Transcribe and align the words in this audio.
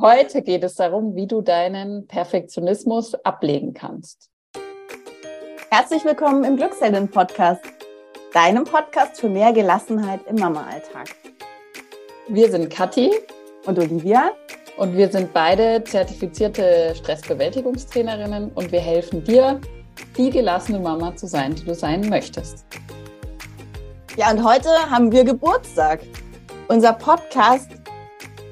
Heute 0.00 0.42
geht 0.42 0.64
es 0.64 0.74
darum, 0.74 1.14
wie 1.14 1.28
du 1.28 1.40
deinen 1.40 2.08
Perfektionismus 2.08 3.14
ablegen 3.14 3.74
kannst. 3.74 4.28
Herzlich 5.70 6.04
willkommen 6.04 6.42
im 6.42 6.56
Glückshelden 6.56 7.08
Podcast, 7.08 7.62
deinem 8.32 8.64
Podcast 8.64 9.20
für 9.20 9.28
mehr 9.28 9.52
Gelassenheit 9.52 10.26
im 10.26 10.34
Mama-Alltag. 10.34 11.14
Wir 12.26 12.50
sind 12.50 12.70
Kathi 12.70 13.12
und 13.66 13.78
Olivia 13.78 14.32
und 14.78 14.96
wir 14.96 15.08
sind 15.12 15.32
beide 15.32 15.84
zertifizierte 15.84 16.92
Stressbewältigungstrainerinnen 16.96 18.50
und 18.50 18.72
wir 18.72 18.80
helfen 18.80 19.22
dir, 19.22 19.60
die 20.16 20.30
gelassene 20.30 20.80
Mama 20.80 21.14
zu 21.14 21.28
sein, 21.28 21.54
die 21.54 21.64
du 21.64 21.74
sein 21.76 22.08
möchtest. 22.08 22.66
Ja, 24.16 24.32
und 24.32 24.42
heute 24.44 24.70
haben 24.90 25.12
wir 25.12 25.22
Geburtstag. 25.22 26.00
Unser 26.66 26.94
Podcast 26.94 27.83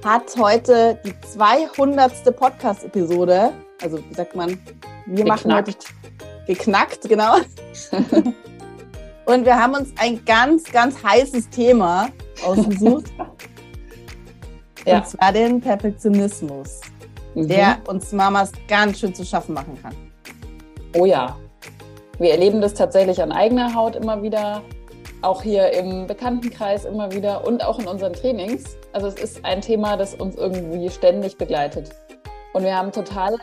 hat 0.04 0.34
heute 0.36 0.98
die 1.04 1.14
200. 1.20 2.36
Podcast-Episode. 2.36 3.52
Also, 3.82 3.98
wie 3.98 4.14
sagt 4.14 4.34
man, 4.34 4.58
wir 5.06 5.24
geknackt. 5.24 5.44
machen 5.44 5.54
heute 5.54 5.74
geknackt, 6.46 7.08
genau. 7.08 7.36
Und 9.24 9.44
wir 9.44 9.56
haben 9.56 9.74
uns 9.74 9.92
ein 9.98 10.24
ganz, 10.24 10.64
ganz 10.64 11.02
heißes 11.02 11.48
Thema 11.50 12.08
ausgesucht. 12.44 13.12
ja. 14.86 14.98
Und 14.98 15.06
zwar 15.06 15.32
den 15.32 15.60
Perfektionismus, 15.60 16.80
mhm. 17.34 17.48
der 17.48 17.78
uns 17.86 18.10
Mamas 18.12 18.50
ganz 18.66 18.98
schön 18.98 19.14
zu 19.14 19.24
schaffen 19.24 19.54
machen 19.54 19.78
kann. 19.80 19.94
Oh 20.96 21.06
ja. 21.06 21.36
Wir 22.18 22.32
erleben 22.32 22.60
das 22.60 22.74
tatsächlich 22.74 23.22
an 23.22 23.32
eigener 23.32 23.74
Haut 23.74 23.96
immer 23.96 24.22
wieder 24.22 24.62
auch 25.22 25.42
hier 25.42 25.72
im 25.72 26.06
Bekanntenkreis 26.06 26.84
immer 26.84 27.12
wieder 27.12 27.46
und 27.46 27.64
auch 27.64 27.78
in 27.78 27.86
unseren 27.86 28.12
Trainings. 28.12 28.76
Also 28.92 29.06
es 29.06 29.14
ist 29.14 29.44
ein 29.44 29.60
Thema, 29.60 29.96
das 29.96 30.14
uns 30.14 30.36
irgendwie 30.36 30.90
ständig 30.90 31.38
begleitet. 31.38 31.90
Und 32.52 32.64
wir 32.64 32.76
haben 32.76 32.92
total 32.92 33.36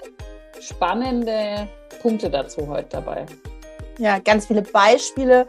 spannende 0.60 1.68
Punkte 2.02 2.30
dazu 2.30 2.68
heute 2.68 2.90
dabei. 2.90 3.26
Ja, 3.98 4.20
ganz 4.20 4.48
viele 4.48 4.62
Beispiele 4.62 5.48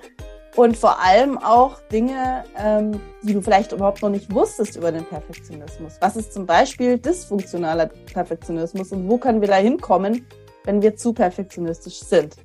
und 0.57 0.77
vor 0.77 1.01
allem 1.01 1.39
auch 1.39 1.81
Dinge, 1.93 2.45
ähm, 2.59 3.01
die 3.23 3.35
du 3.35 3.41
vielleicht 3.41 3.73
überhaupt 3.73 4.03
noch 4.03 4.11
nicht 4.11 4.33
wusstest 4.33 4.77
über 4.77 4.91
den 4.91 5.05
Perfektionismus. 5.05 5.97
Was 6.01 6.17
ist 6.17 6.33
zum 6.33 6.47
Beispiel 6.47 6.99
dysfunktionaler 6.99 7.87
Perfektionismus 8.13 8.93
und 8.93 9.09
wo 9.09 9.19
können 9.19 9.41
wir 9.41 9.49
da 9.49 9.57
hinkommen, 9.57 10.27
wenn 10.65 10.83
wir 10.83 10.97
zu 10.97 11.13
perfektionistisch 11.13 12.01
sind? 12.01 12.37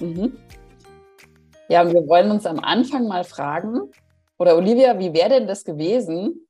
Mhm. 0.00 0.36
Ja, 1.68 1.82
und 1.82 1.92
wir 1.92 2.06
wollen 2.06 2.30
uns 2.30 2.46
am 2.46 2.60
Anfang 2.60 3.06
mal 3.06 3.24
fragen, 3.24 3.90
oder 4.38 4.56
Olivia, 4.56 4.98
wie 4.98 5.14
wäre 5.14 5.30
denn 5.30 5.46
das 5.46 5.64
gewesen, 5.64 6.46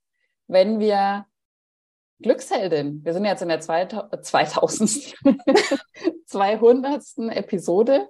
wenn 0.47 0.81
wir 0.81 1.27
Glücksheldin, 2.21 3.05
wir 3.05 3.13
sind 3.13 3.25
jetzt 3.25 3.43
in 3.43 3.49
der 3.49 3.61
2000. 3.61 5.15
200. 6.27 7.03
Episode. 7.37 8.09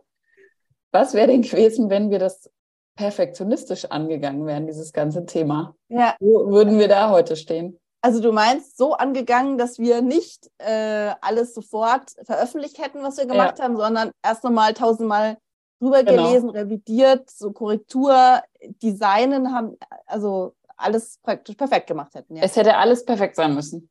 Was 0.92 1.14
wäre 1.14 1.28
denn 1.28 1.42
gewesen, 1.42 1.90
wenn 1.90 2.10
wir 2.10 2.18
das 2.18 2.50
perfektionistisch 2.96 3.86
angegangen 3.86 4.46
wären, 4.46 4.66
dieses 4.66 4.92
ganze 4.92 5.26
Thema? 5.26 5.74
Ja. 5.88 6.14
Wo 6.20 6.50
würden 6.50 6.78
wir 6.78 6.86
da 6.86 7.10
heute 7.10 7.34
stehen? 7.34 7.80
Also 8.02 8.20
du 8.20 8.32
meinst 8.32 8.76
so 8.76 8.92
angegangen, 8.92 9.56
dass 9.56 9.78
wir 9.78 10.02
nicht 10.02 10.50
äh, 10.58 11.12
alles 11.22 11.54
sofort 11.54 12.10
veröffentlicht 12.24 12.78
hätten, 12.78 13.02
was 13.02 13.16
wir 13.16 13.26
gemacht 13.26 13.58
ja. 13.58 13.64
haben, 13.64 13.76
sondern 13.76 14.10
erst 14.22 14.44
nochmal 14.44 14.74
tausendmal 14.74 15.38
drüber 15.84 16.02
genau. 16.02 16.28
gelesen, 16.28 16.50
revidiert, 16.50 17.30
so 17.30 17.52
Korrektur, 17.52 18.42
Designen 18.82 19.52
haben, 19.52 19.76
also 20.06 20.54
alles 20.76 21.18
praktisch 21.22 21.56
perfekt 21.56 21.86
gemacht 21.86 22.14
hätten. 22.14 22.36
Ja. 22.36 22.42
Es 22.42 22.56
hätte 22.56 22.76
alles 22.76 23.04
perfekt 23.04 23.36
sein 23.36 23.54
müssen. 23.54 23.90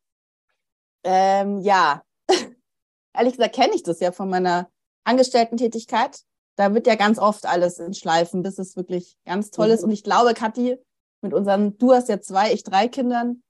Ähm, 1.03 1.59
ja, 1.59 2.03
ehrlich 3.13 3.33
gesagt 3.33 3.55
kenne 3.55 3.75
ich 3.75 3.83
das 3.83 3.99
ja 3.99 4.11
von 4.11 4.29
meiner 4.29 4.69
Angestellten-Tätigkeit. 5.03 6.21
Da 6.55 6.73
wird 6.73 6.87
ja 6.87 6.95
ganz 6.95 7.19
oft 7.19 7.45
alles 7.45 7.79
in 7.79 7.93
Schleifen, 7.93 8.43
bis 8.43 8.59
es 8.59 8.75
wirklich 8.75 9.17
ganz 9.25 9.51
toll 9.51 9.67
mhm. 9.67 9.73
ist. 9.73 9.83
Und 9.83 9.91
ich 9.91 10.03
glaube, 10.03 10.33
Kathi, 10.33 10.77
mit 11.21 11.33
unseren, 11.33 11.77
du 11.77 11.93
hast 11.93 12.09
ja 12.09 12.19
zwei, 12.21 12.53
ich 12.53 12.63
drei 12.63 12.87
Kindern, 12.87 13.43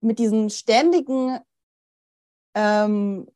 mit 0.00 0.18
diesen 0.18 0.50
ständigen 0.50 1.38
ähm, 2.54 3.26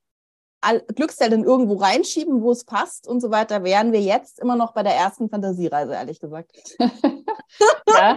Glückszellen 0.95 1.45
irgendwo 1.45 1.75
reinschieben, 1.77 2.43
wo 2.43 2.51
es 2.51 2.65
passt 2.65 3.07
und 3.07 3.21
so 3.21 3.31
weiter, 3.31 3.63
wären 3.65 3.93
wir 3.93 4.01
jetzt 4.01 4.41
immer 4.41 4.57
noch 4.57 4.73
bei 4.73 4.83
der 4.83 4.95
ersten 4.95 5.29
Fantasiereise, 5.29 5.95
ehrlich 5.95 6.21
gesagt. 6.21 6.53
ja, 7.89 8.17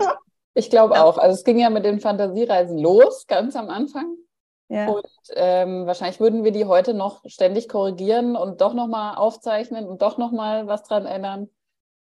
ich 0.53 0.69
glaube 0.69 0.95
ja. 0.95 1.03
auch. 1.03 1.17
Also 1.17 1.35
es 1.35 1.43
ging 1.43 1.59
ja 1.59 1.69
mit 1.69 1.85
den 1.85 1.99
Fantasiereisen 1.99 2.77
los, 2.77 3.27
ganz 3.27 3.55
am 3.55 3.69
Anfang. 3.69 4.15
Ja. 4.69 4.87
Und 4.87 5.05
ähm, 5.35 5.85
wahrscheinlich 5.85 6.19
würden 6.19 6.43
wir 6.43 6.51
die 6.51 6.65
heute 6.65 6.93
noch 6.93 7.21
ständig 7.25 7.67
korrigieren 7.67 8.35
und 8.35 8.61
doch 8.61 8.73
nochmal 8.73 9.15
aufzeichnen 9.15 9.85
und 9.85 10.01
doch 10.01 10.17
nochmal 10.17 10.65
was 10.67 10.83
dran 10.83 11.05
ändern. 11.05 11.49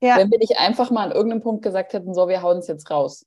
Ja. 0.00 0.16
Wenn 0.16 0.30
wir 0.30 0.38
nicht 0.38 0.58
einfach 0.58 0.90
mal 0.90 1.04
an 1.04 1.12
irgendeinem 1.12 1.42
Punkt 1.42 1.62
gesagt 1.62 1.92
hätten, 1.92 2.14
so, 2.14 2.26
wir 2.28 2.42
hauen 2.42 2.58
es 2.58 2.66
jetzt 2.66 2.90
raus. 2.90 3.26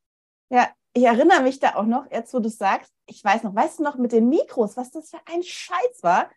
Ja, 0.49 0.67
ich 0.93 1.03
erinnere 1.03 1.41
mich 1.41 1.59
da 1.59 1.75
auch 1.75 1.85
noch, 1.85 2.09
jetzt 2.11 2.33
wo 2.33 2.39
du 2.39 2.49
sagst, 2.49 2.91
ich 3.05 3.23
weiß 3.23 3.43
noch, 3.43 3.53
weißt 3.53 3.79
du 3.79 3.83
noch 3.83 3.97
mit 3.97 4.11
den 4.11 4.27
Mikros, 4.27 4.75
was 4.75 4.91
das 4.91 5.11
für 5.11 5.19
ein 5.31 5.43
Scheiß 5.43 5.99
war? 6.01 6.29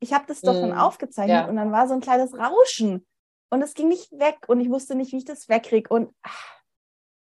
Ich 0.00 0.12
habe 0.12 0.24
das 0.26 0.40
doch 0.40 0.54
mm, 0.54 0.60
dann 0.60 0.78
aufgezeichnet 0.78 1.36
ja. 1.36 1.48
und 1.48 1.56
dann 1.56 1.72
war 1.72 1.88
so 1.88 1.94
ein 1.94 2.00
kleines 2.00 2.36
Rauschen 2.36 3.06
und 3.50 3.62
es 3.62 3.74
ging 3.74 3.88
nicht 3.88 4.12
weg 4.12 4.36
und 4.46 4.60
ich 4.60 4.70
wusste 4.70 4.94
nicht, 4.94 5.12
wie 5.12 5.18
ich 5.18 5.24
das 5.24 5.48
wegkriege 5.48 5.92
und 5.92 6.14
ach, 6.22 6.62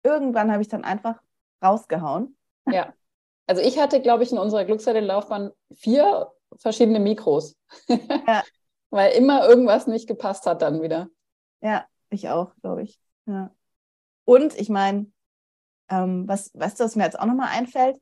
irgendwann 0.04 0.52
habe 0.52 0.62
ich 0.62 0.68
dann 0.68 0.84
einfach 0.84 1.22
rausgehauen. 1.64 2.38
Ja, 2.70 2.94
also 3.48 3.62
ich 3.62 3.80
hatte, 3.80 4.02
glaube 4.02 4.24
ich, 4.24 4.32
in 4.32 4.38
unserer 4.38 4.66
Glückszettellaufbahn 4.66 5.52
vier 5.74 6.32
verschiedene 6.58 7.00
Mikros, 7.00 7.56
ja. 7.88 8.44
weil 8.90 9.14
immer 9.14 9.48
irgendwas 9.48 9.88
nicht 9.88 10.08
gepasst 10.08 10.46
hat 10.46 10.62
dann 10.62 10.82
wieder. 10.82 11.08
Ja, 11.62 11.86
ich 12.10 12.30
auch, 12.30 12.54
glaube 12.62 12.84
ich. 12.84 13.00
Ja. 13.26 13.52
Und 14.26 14.54
ich 14.60 14.70
meine, 14.70 15.12
ähm, 15.90 16.28
was, 16.28 16.52
weißt 16.54 16.80
du, 16.80 16.84
was 16.84 16.98
mir 16.98 17.06
jetzt 17.06 17.20
auch 17.20 17.26
nochmal 17.26 17.50
einfällt 17.52 17.98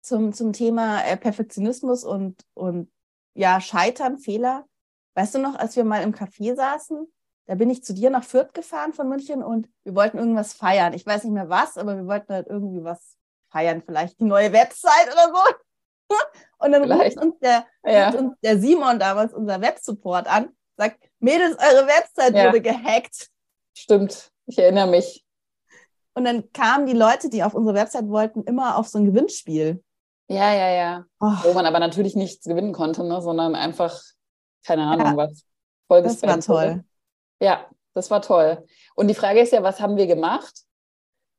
zum, 0.00 0.32
zum 0.32 0.52
Thema 0.52 1.04
äh, 1.04 1.16
Perfektionismus 1.16 2.02
und, 2.02 2.44
und 2.54 2.90
ja, 3.34 3.60
Scheitern, 3.60 4.18
Fehler. 4.18 4.66
Weißt 5.14 5.34
du 5.34 5.38
noch, 5.38 5.54
als 5.54 5.76
wir 5.76 5.84
mal 5.84 6.02
im 6.02 6.14
Café 6.14 6.54
saßen, 6.54 7.06
da 7.46 7.54
bin 7.54 7.70
ich 7.70 7.84
zu 7.84 7.92
dir 7.92 8.10
nach 8.10 8.24
Fürth 8.24 8.54
gefahren 8.54 8.92
von 8.92 9.08
München 9.08 9.42
und 9.42 9.68
wir 9.84 9.94
wollten 9.94 10.18
irgendwas 10.18 10.52
feiern. 10.52 10.94
Ich 10.94 11.04
weiß 11.04 11.24
nicht 11.24 11.32
mehr 11.32 11.48
was, 11.48 11.76
aber 11.76 11.96
wir 11.96 12.06
wollten 12.06 12.32
halt 12.32 12.46
irgendwie 12.46 12.82
was 12.84 13.16
feiern, 13.50 13.82
vielleicht 13.84 14.20
die 14.20 14.24
neue 14.24 14.52
Website 14.52 15.12
oder 15.12 15.34
so. 15.34 16.16
Und 16.58 16.72
dann 16.72 16.90
ruft 16.90 17.18
uns, 17.18 17.38
der, 17.40 17.66
ja. 17.84 18.08
ruft 18.08 18.18
uns 18.18 18.34
der 18.42 18.58
Simon 18.58 18.98
damals, 18.98 19.32
unser 19.32 19.60
Websupport 19.60 20.26
an, 20.26 20.50
sagt, 20.76 21.02
Mädels, 21.18 21.56
eure 21.58 21.86
Website 21.86 22.34
ja. 22.34 22.46
wurde 22.46 22.60
gehackt. 22.60 23.28
Stimmt, 23.76 24.30
ich 24.46 24.58
erinnere 24.58 24.88
mich. 24.88 25.24
Und 26.14 26.24
dann 26.24 26.52
kamen 26.52 26.86
die 26.86 26.92
Leute, 26.92 27.30
die 27.30 27.42
auf 27.42 27.54
unsere 27.54 27.76
Website 27.76 28.08
wollten, 28.08 28.42
immer 28.42 28.76
auf 28.76 28.88
so 28.88 28.98
ein 28.98 29.06
Gewinnspiel. 29.06 29.82
Ja, 30.28 30.54
ja, 30.54 30.70
ja. 30.70 31.04
Oh. 31.20 31.32
Wo 31.42 31.52
man 31.52 31.66
aber 31.66 31.78
natürlich 31.78 32.16
nichts 32.16 32.46
gewinnen 32.46 32.72
konnte, 32.72 33.04
ne? 33.04 33.20
sondern 33.20 33.54
einfach, 33.54 34.00
keine 34.64 34.84
Ahnung, 34.84 35.06
ja. 35.06 35.16
was. 35.16 35.44
Folges 35.88 36.20
das 36.20 36.28
war 36.28 36.40
toll. 36.40 36.84
Ja, 37.40 37.66
das 37.94 38.10
war 38.10 38.22
toll. 38.22 38.64
Und 38.94 39.08
die 39.08 39.14
Frage 39.14 39.40
ist 39.40 39.52
ja, 39.52 39.62
was 39.62 39.80
haben 39.80 39.96
wir 39.96 40.06
gemacht? 40.06 40.54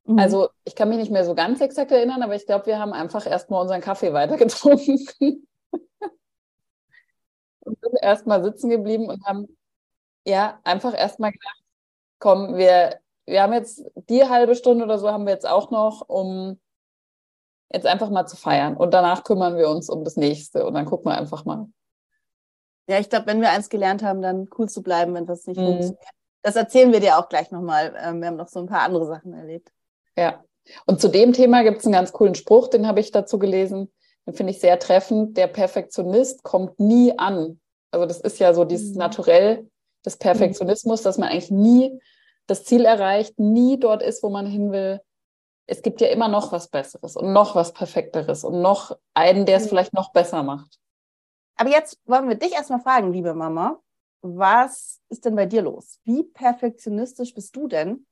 Mhm. 0.06 0.20
Also, 0.20 0.50
ich 0.66 0.76
kann 0.76 0.90
mich 0.90 0.98
nicht 0.98 1.12
mehr 1.12 1.26
so 1.26 1.34
ganz 1.34 1.62
exakt 1.62 1.92
erinnern, 1.92 2.22
aber 2.22 2.36
ich 2.36 2.46
glaube, 2.46 2.68
wir 2.68 2.78
haben 2.78 2.94
einfach 2.94 3.26
erstmal 3.26 3.62
unseren 3.62 3.82
Kaffee 3.82 4.14
weitergetrunken. 4.14 5.08
und 7.62 7.80
sind 7.80 7.98
erstmal 8.02 8.44
sitzen 8.44 8.70
geblieben 8.70 9.08
und 9.08 9.26
haben 9.26 9.48
ja 10.26 10.60
einfach 10.64 10.94
erstmal 10.94 11.32
gedacht, 11.32 11.62
komm, 12.20 12.56
wir, 12.56 13.00
wir 13.26 13.42
haben 13.42 13.54
jetzt 13.54 13.84
die 14.10 14.24
halbe 14.24 14.56
Stunde 14.56 14.84
oder 14.86 15.00
so 15.00 15.10
haben 15.10 15.26
wir 15.26 15.34
jetzt 15.34 15.48
auch 15.48 15.72
noch, 15.72 16.08
um 16.08 16.60
jetzt 17.74 17.88
einfach 17.88 18.10
mal 18.10 18.26
zu 18.26 18.38
feiern. 18.38 18.78
Und 18.78 18.94
danach 18.94 19.24
kümmern 19.24 19.58
wir 19.58 19.70
uns 19.70 19.90
um 19.90 20.04
das 20.04 20.16
nächste 20.16 20.66
und 20.66 20.74
dann 20.76 20.86
gucken 20.86 21.12
wir 21.12 21.18
einfach 21.18 21.46
mal. 21.46 21.68
Ja, 22.88 23.00
ich 23.00 23.10
glaube, 23.10 23.28
wenn 23.28 23.42
wir 23.42 23.50
eins 23.50 23.70
gelernt 23.70 24.04
haben, 24.04 24.22
dann 24.22 24.48
cool 24.58 24.70
zu 24.70 24.84
bleiben, 24.84 25.14
wenn 25.14 25.25
das 25.25 25.48
nicht 25.48 25.60
mhm. 25.60 25.66
funktioniert. 25.66 26.00
Das 26.42 26.56
erzählen 26.56 26.92
wir 26.92 27.00
dir 27.00 27.18
auch 27.18 27.30
gleich 27.30 27.52
nochmal. 27.52 27.96
Ähm, 27.98 28.20
wir 28.20 28.28
haben 28.28 28.36
noch 28.36 28.50
so 28.50 28.60
ein 28.60 28.68
paar 28.68 28.81
andere 28.81 29.08
Sachen 29.08 29.34
erlebt. 29.34 29.72
Ja. 30.18 30.44
Und 30.86 31.02
zu 31.02 31.08
dem 31.08 31.34
Thema 31.34 31.64
gibt 31.64 31.80
es 31.80 31.86
einen 31.86 31.94
ganz 31.94 32.12
coolen 32.12 32.36
Spruch, 32.36 32.68
den 32.68 32.88
habe 32.88 33.00
ich 33.00 33.12
dazu 33.12 33.40
gelesen. 33.40 33.92
Den 34.26 34.34
finde 34.34 34.52
ich 34.52 34.60
sehr 34.60 34.80
treffend. 34.80 35.38
Der 35.38 35.48
Perfektionist 35.48 36.44
kommt 36.44 36.80
nie 36.80 37.18
an. 37.18 37.60
Also 37.92 38.06
das 38.06 38.19
ist 38.19 38.40
ja 38.40 38.54
so 38.54 38.66
dieses 38.66 38.92
mhm. 38.92 38.98
Naturell 38.98 39.69
des 40.06 40.18
Perfektionismus, 40.18 41.02
dass 41.02 41.18
man 41.18 41.30
eigentlich 41.30 41.52
nie 41.52 42.00
das 42.48 42.66
Ziel 42.66 42.86
erreicht, 42.86 43.40
nie 43.40 43.80
dort 43.80 44.04
ist, 44.04 44.22
wo 44.22 44.30
man 44.30 44.46
hin 44.46 44.72
will, 44.72 45.00
es 45.65 45.81
gibt 45.81 46.01
ja 46.01 46.07
immer 46.07 46.27
noch 46.27 46.51
was 46.51 46.68
Besseres 46.68 47.15
und 47.15 47.31
noch 47.33 47.56
was 47.56 47.74
Perfekteres 47.74 48.44
und 48.44 48.62
noch 48.62 48.98
einen, 49.13 49.45
der 49.45 49.57
es 49.57 49.65
mhm. 49.65 49.69
vielleicht 49.69 49.94
noch 49.94 50.12
besser 50.12 50.44
macht. 50.44 50.80
Aber 51.56 51.69
jetzt 51.69 52.00
wollen 52.06 52.27
wir 52.27 52.36
dich 52.36 52.54
erstmal 52.54 52.81
fragen, 52.81 53.13
liebe 53.13 53.33
Mama, 53.33 53.80
was 54.21 55.01
ist 55.10 55.25
denn 55.25 55.36
bei 55.36 55.45
dir 55.45 55.62
los? 55.62 56.00
Wie 56.04 56.24
perfektionistisch 56.24 57.33
bist 57.33 57.56
du 57.56 57.68
denn? 57.68 58.06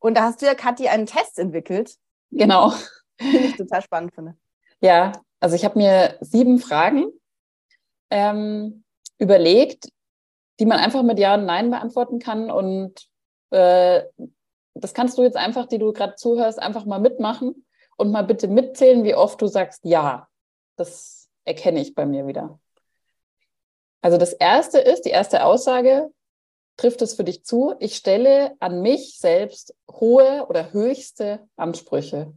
Und 0.00 0.16
da 0.16 0.22
hast 0.22 0.42
du 0.42 0.46
ja, 0.46 0.54
Kathi, 0.54 0.88
einen 0.88 1.06
Test 1.06 1.38
entwickelt. 1.38 1.96
Genau. 2.30 2.72
Den 3.20 3.44
ich 3.44 3.56
total 3.56 3.82
spannend 3.82 4.14
finde. 4.14 4.36
Ja, 4.80 5.12
Also 5.40 5.56
ich 5.56 5.64
habe 5.64 5.78
mir 5.78 6.16
sieben 6.20 6.58
Fragen 6.58 7.06
ähm, 8.10 8.84
überlegt, 9.18 9.88
die 10.60 10.66
man 10.66 10.78
einfach 10.78 11.02
mit 11.02 11.18
Ja 11.18 11.34
und 11.34 11.46
Nein 11.46 11.70
beantworten 11.70 12.18
kann. 12.18 12.50
Und 12.50 13.08
äh, 13.50 14.02
das 14.78 14.94
kannst 14.94 15.18
du 15.18 15.22
jetzt 15.22 15.36
einfach, 15.36 15.66
die 15.66 15.78
du 15.78 15.92
gerade 15.92 16.14
zuhörst, 16.16 16.58
einfach 16.58 16.84
mal 16.84 17.00
mitmachen 17.00 17.66
und 17.96 18.10
mal 18.10 18.22
bitte 18.22 18.48
mitzählen, 18.48 19.04
wie 19.04 19.14
oft 19.14 19.40
du 19.40 19.46
sagst 19.46 19.80
Ja. 19.84 20.28
Das 20.76 21.28
erkenne 21.44 21.80
ich 21.80 21.94
bei 21.94 22.06
mir 22.06 22.26
wieder. 22.26 22.60
Also 24.00 24.16
das 24.16 24.32
erste 24.32 24.78
ist, 24.78 25.02
die 25.02 25.10
erste 25.10 25.44
Aussage, 25.44 26.10
trifft 26.76 27.02
es 27.02 27.14
für 27.14 27.24
dich 27.24 27.44
zu, 27.44 27.74
ich 27.80 27.96
stelle 27.96 28.56
an 28.60 28.80
mich 28.80 29.18
selbst 29.18 29.74
hohe 29.90 30.46
oder 30.48 30.72
höchste 30.72 31.48
Ansprüche. 31.56 32.32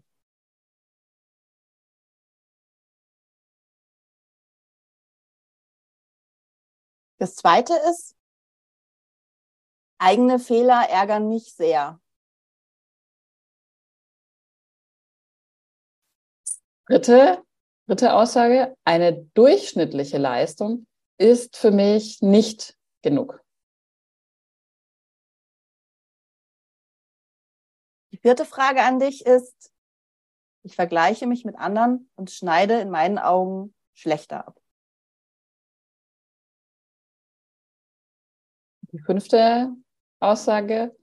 Das 7.19 7.35
zweite 7.35 7.73
ist, 7.91 8.15
eigene 9.99 10.39
Fehler 10.39 10.89
ärgern 10.89 11.29
mich 11.29 11.53
sehr. 11.53 11.99
Dritte, 16.91 17.41
dritte 17.87 18.13
Aussage, 18.13 18.75
eine 18.83 19.23
durchschnittliche 19.33 20.17
Leistung 20.17 20.87
ist 21.17 21.55
für 21.55 21.71
mich 21.71 22.21
nicht 22.21 22.77
genug. 23.01 23.41
Die 28.11 28.17
vierte 28.17 28.43
Frage 28.43 28.83
an 28.83 28.99
dich 28.99 29.25
ist, 29.25 29.71
ich 30.63 30.75
vergleiche 30.75 31.27
mich 31.27 31.45
mit 31.45 31.55
anderen 31.55 32.11
und 32.15 32.29
schneide 32.29 32.81
in 32.81 32.89
meinen 32.89 33.19
Augen 33.19 33.73
schlechter 33.93 34.45
ab. 34.45 34.59
Die 38.91 38.99
fünfte 38.99 39.73
Aussage, 40.19 40.93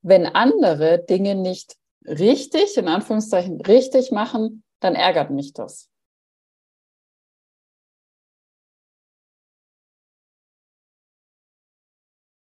wenn 0.00 0.24
andere 0.24 1.04
Dinge 1.04 1.34
nicht 1.34 1.76
richtig, 2.06 2.78
in 2.78 2.88
Anführungszeichen 2.88 3.60
richtig 3.60 4.10
machen, 4.10 4.63
dann 4.84 4.94
ärgert 4.94 5.30
mich 5.30 5.54
das. 5.54 5.90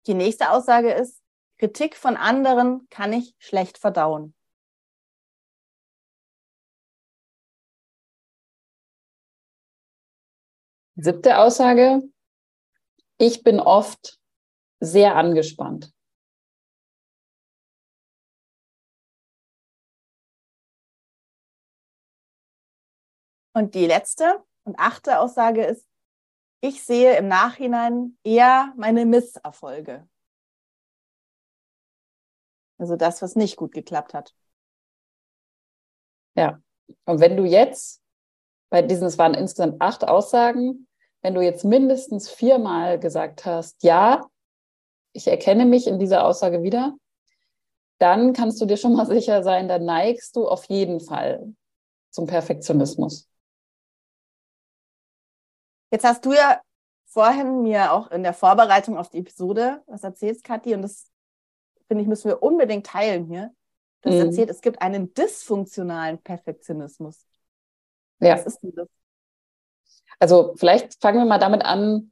Die 0.07 0.13
nächste 0.13 0.51
Aussage 0.51 0.91
ist, 0.91 1.23
Kritik 1.57 1.95
von 1.95 2.17
anderen 2.17 2.89
kann 2.89 3.13
ich 3.13 3.33
schlecht 3.39 3.77
verdauen. 3.77 4.35
Siebte 10.95 11.37
Aussage, 11.39 12.01
ich 13.17 13.43
bin 13.43 13.61
oft 13.61 14.19
sehr 14.81 15.15
angespannt. 15.15 15.93
Und 23.53 23.75
die 23.75 23.85
letzte 23.85 24.43
und 24.63 24.77
achte 24.79 25.19
Aussage 25.19 25.63
ist, 25.63 25.87
ich 26.61 26.83
sehe 26.83 27.17
im 27.17 27.27
Nachhinein 27.27 28.17
eher 28.23 28.73
meine 28.77 29.05
Misserfolge. 29.05 30.07
Also 32.77 32.95
das, 32.95 33.21
was 33.21 33.35
nicht 33.35 33.57
gut 33.57 33.73
geklappt 33.73 34.13
hat. 34.13 34.33
Ja. 36.35 36.61
Und 37.05 37.19
wenn 37.19 37.37
du 37.37 37.45
jetzt, 37.45 38.01
bei 38.69 38.81
diesen, 38.81 39.07
es 39.07 39.17
waren 39.17 39.33
insgesamt 39.33 39.81
acht 39.81 40.07
Aussagen, 40.07 40.87
wenn 41.21 41.35
du 41.35 41.41
jetzt 41.41 41.63
mindestens 41.63 42.29
viermal 42.29 42.99
gesagt 42.99 43.45
hast, 43.45 43.83
ja, 43.83 44.25
ich 45.13 45.27
erkenne 45.27 45.65
mich 45.65 45.87
in 45.87 45.99
dieser 45.99 46.25
Aussage 46.25 46.63
wieder, 46.63 46.95
dann 47.99 48.33
kannst 48.33 48.59
du 48.59 48.65
dir 48.65 48.77
schon 48.77 48.93
mal 48.93 49.05
sicher 49.07 49.43
sein, 49.43 49.67
dann 49.67 49.85
neigst 49.85 50.35
du 50.35 50.47
auf 50.47 50.65
jeden 50.65 50.99
Fall 50.99 51.53
zum 52.09 52.27
Perfektionismus. 52.27 53.29
Jetzt 55.93 56.05
hast 56.05 56.25
du 56.25 56.33
ja 56.33 56.59
vorhin 57.05 57.61
mir 57.61 57.93
auch 57.93 58.09
in 58.09 58.23
der 58.23 58.33
Vorbereitung 58.33 58.97
auf 58.97 59.11
die 59.11 59.19
Episode 59.19 59.83
was 59.85 60.03
erzählt, 60.03 60.43
Kathi, 60.43 60.73
und 60.73 60.81
das 60.81 61.07
finde 61.87 62.01
ich, 62.01 62.07
müssen 62.07 62.29
wir 62.29 62.41
unbedingt 62.41 62.87
teilen 62.87 63.27
hier. 63.27 63.53
Du 64.01 64.09
hast 64.09 64.15
mhm. 64.15 64.25
erzählt, 64.25 64.49
es 64.49 64.61
gibt 64.61 64.81
einen 64.81 65.13
dysfunktionalen 65.13 66.17
Perfektionismus. 66.17 67.27
Ja. 68.19 68.37
Was 68.37 68.47
ist 68.47 68.63
denn 68.63 68.73
das? 68.73 68.87
Also 70.17 70.55
vielleicht 70.55 70.99
fangen 70.99 71.19
wir 71.19 71.25
mal 71.25 71.37
damit 71.37 71.63
an, 71.63 72.11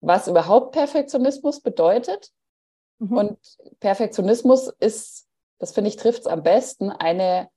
was 0.00 0.26
überhaupt 0.26 0.72
Perfektionismus 0.72 1.60
bedeutet. 1.60 2.32
Mhm. 2.98 3.14
Und 3.14 3.38
Perfektionismus 3.80 4.68
ist, 4.80 5.28
das 5.58 5.72
finde 5.72 5.88
ich, 5.88 5.96
trifft 5.96 6.20
es 6.20 6.26
am 6.26 6.42
besten, 6.42 6.88
eine 6.88 7.50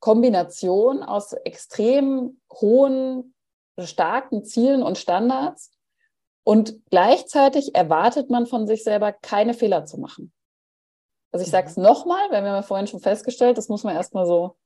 Kombination 0.00 1.04
aus 1.04 1.32
extrem 1.32 2.40
hohen, 2.52 3.35
starken 3.84 4.44
Zielen 4.44 4.82
und 4.82 4.98
Standards. 4.98 5.72
Und 6.44 6.80
gleichzeitig 6.90 7.74
erwartet 7.74 8.30
man 8.30 8.46
von 8.46 8.66
sich 8.66 8.84
selber, 8.84 9.12
keine 9.12 9.52
Fehler 9.52 9.84
zu 9.84 9.98
machen. 9.98 10.32
Also 11.32 11.44
ich 11.44 11.50
sage 11.50 11.68
es 11.68 11.76
mhm. 11.76 11.82
nochmal, 11.82 12.30
weil 12.30 12.42
wir 12.42 12.50
haben 12.50 12.56
ja 12.56 12.62
vorhin 12.62 12.86
schon 12.86 13.00
festgestellt, 13.00 13.58
das 13.58 13.68
muss 13.68 13.84
man 13.84 13.94
erstmal 13.94 14.26
so 14.26 14.56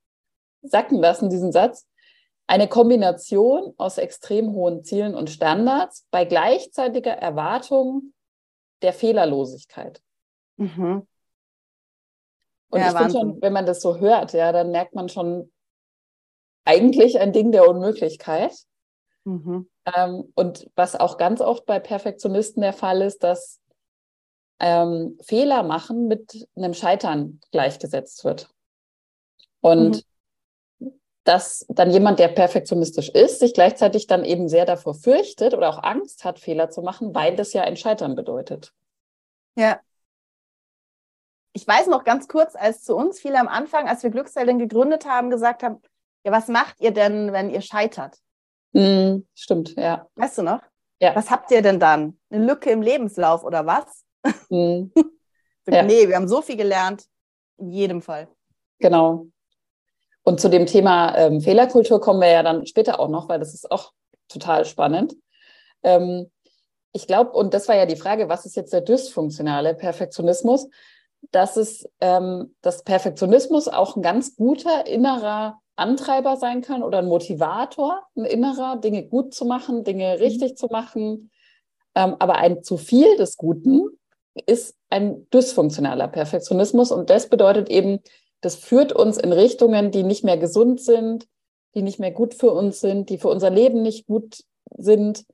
sacken 0.61 0.99
lassen, 0.99 1.29
diesen 1.29 1.51
Satz 1.51 1.87
eine 2.47 2.67
Kombination 2.67 3.73
aus 3.77 3.97
extrem 3.97 4.51
hohen 4.51 4.83
Zielen 4.83 5.15
und 5.15 5.29
Standards 5.29 6.05
bei 6.11 6.25
gleichzeitiger 6.25 7.13
Erwartung 7.13 8.13
der 8.81 8.91
Fehlerlosigkeit. 8.91 10.01
Mhm. 10.57 11.07
Und 12.71 12.79
ja, 12.79 12.89
ich 12.89 12.97
finde 12.97 13.11
schon, 13.11 13.41
wenn 13.41 13.53
man 13.53 13.65
das 13.65 13.81
so 13.81 13.99
hört, 13.99 14.33
ja, 14.33 14.51
dann 14.51 14.71
merkt 14.71 14.95
man 14.95 15.09
schon 15.09 15.51
eigentlich 16.65 17.19
ein 17.19 17.33
Ding 17.33 17.51
der 17.51 17.67
Unmöglichkeit. 17.67 18.53
Mhm. 19.23 19.69
Ähm, 19.85 20.31
und 20.35 20.69
was 20.75 20.95
auch 20.95 21.17
ganz 21.17 21.41
oft 21.41 21.65
bei 21.65 21.79
Perfektionisten 21.79 22.61
der 22.61 22.73
Fall 22.73 23.01
ist, 23.01 23.23
dass 23.23 23.59
ähm, 24.59 25.17
Fehler 25.21 25.63
machen 25.63 26.07
mit 26.07 26.47
einem 26.55 26.73
Scheitern 26.73 27.39
gleichgesetzt 27.51 28.23
wird. 28.23 28.49
Und 29.61 29.97
mhm 29.97 30.01
dass 31.23 31.65
dann 31.69 31.91
jemand, 31.91 32.19
der 32.19 32.29
perfektionistisch 32.29 33.09
ist, 33.09 33.39
sich 33.39 33.53
gleichzeitig 33.53 34.07
dann 34.07 34.25
eben 34.25 34.49
sehr 34.49 34.65
davor 34.65 34.95
fürchtet 34.95 35.53
oder 35.53 35.69
auch 35.69 35.83
Angst 35.83 36.25
hat, 36.25 36.39
Fehler 36.39 36.69
zu 36.69 36.81
machen, 36.81 37.13
weil 37.13 37.35
das 37.35 37.53
ja 37.53 37.61
ein 37.61 37.77
Scheitern 37.77 38.15
bedeutet. 38.15 38.73
Ja. 39.55 39.79
Ich 41.53 41.67
weiß 41.67 41.87
noch 41.87 42.05
ganz 42.05 42.27
kurz, 42.27 42.55
als 42.55 42.83
zu 42.83 42.95
uns 42.95 43.19
viele 43.19 43.39
am 43.39 43.47
Anfang, 43.47 43.87
als 43.87 44.03
wir 44.03 44.09
Glücksheldin 44.09 44.57
gegründet 44.57 45.05
haben, 45.05 45.29
gesagt 45.29 45.63
haben, 45.63 45.81
ja, 46.23 46.31
was 46.31 46.47
macht 46.47 46.79
ihr 46.79 46.91
denn, 46.91 47.33
wenn 47.33 47.49
ihr 47.49 47.61
scheitert? 47.61 48.17
Mm, 48.73 49.23
stimmt, 49.35 49.75
ja. 49.75 50.07
Weißt 50.15 50.37
du 50.37 50.43
noch? 50.43 50.61
Ja. 50.99 51.15
Was 51.15 51.29
habt 51.29 51.51
ihr 51.51 51.61
denn 51.61 51.79
dann? 51.79 52.19
Eine 52.29 52.45
Lücke 52.45 52.69
im 52.71 52.81
Lebenslauf 52.81 53.43
oder 53.43 53.65
was? 53.65 54.05
Mm. 54.49 54.91
ja. 55.67 55.81
Nee, 55.81 56.07
wir 56.07 56.15
haben 56.15 56.27
so 56.27 56.41
viel 56.41 56.57
gelernt. 56.57 57.05
In 57.57 57.71
jedem 57.71 58.01
Fall. 58.01 58.27
Genau. 58.79 59.27
Und 60.23 60.39
zu 60.39 60.49
dem 60.49 60.65
Thema 60.65 61.17
ähm, 61.17 61.41
Fehlerkultur 61.41 61.99
kommen 62.01 62.21
wir 62.21 62.29
ja 62.29 62.43
dann 62.43 62.65
später 62.67 62.99
auch 62.99 63.07
noch, 63.07 63.29
weil 63.29 63.39
das 63.39 63.53
ist 63.53 63.71
auch 63.71 63.91
total 64.27 64.65
spannend. 64.65 65.15
Ähm, 65.83 66.29
ich 66.93 67.07
glaube, 67.07 67.31
und 67.31 67.53
das 67.53 67.67
war 67.67 67.75
ja 67.75 67.85
die 67.85 67.95
Frage, 67.95 68.29
was 68.29 68.45
ist 68.45 68.55
jetzt 68.55 68.73
der 68.73 68.81
dysfunktionale 68.81 69.73
Perfektionismus? 69.75 70.67
Dass 71.31 71.55
es, 71.55 71.87
ähm, 72.01 72.55
dass 72.61 72.83
Perfektionismus 72.83 73.67
auch 73.67 73.95
ein 73.95 74.01
ganz 74.01 74.35
guter 74.35 74.85
innerer 74.87 75.59
Antreiber 75.81 76.37
sein 76.37 76.61
kann 76.61 76.83
oder 76.83 76.99
ein 76.99 77.07
Motivator, 77.07 78.03
ein 78.15 78.25
innerer, 78.25 78.77
Dinge 78.77 79.03
gut 79.07 79.33
zu 79.33 79.45
machen, 79.45 79.83
Dinge 79.83 80.15
mhm. 80.15 80.23
richtig 80.23 80.55
zu 80.55 80.67
machen. 80.67 81.31
Ähm, 81.95 82.15
aber 82.19 82.35
ein 82.35 82.63
zu 82.63 82.77
viel 82.77 83.17
des 83.17 83.35
Guten 83.35 83.89
ist 84.45 84.75
ein 84.89 85.27
dysfunktionaler 85.31 86.07
Perfektionismus. 86.07 86.91
Und 86.91 87.09
das 87.09 87.27
bedeutet 87.27 87.69
eben, 87.69 87.99
das 88.41 88.55
führt 88.55 88.93
uns 88.93 89.17
in 89.17 89.33
Richtungen, 89.33 89.91
die 89.91 90.03
nicht 90.03 90.23
mehr 90.23 90.37
gesund 90.37 90.81
sind, 90.81 91.27
die 91.75 91.81
nicht 91.81 91.99
mehr 91.99 92.11
gut 92.11 92.33
für 92.33 92.51
uns 92.51 92.79
sind, 92.79 93.09
die 93.09 93.17
für 93.17 93.29
unser 93.29 93.49
Leben 93.49 93.81
nicht 93.81 94.07
gut 94.07 94.43
sind. 94.77 95.25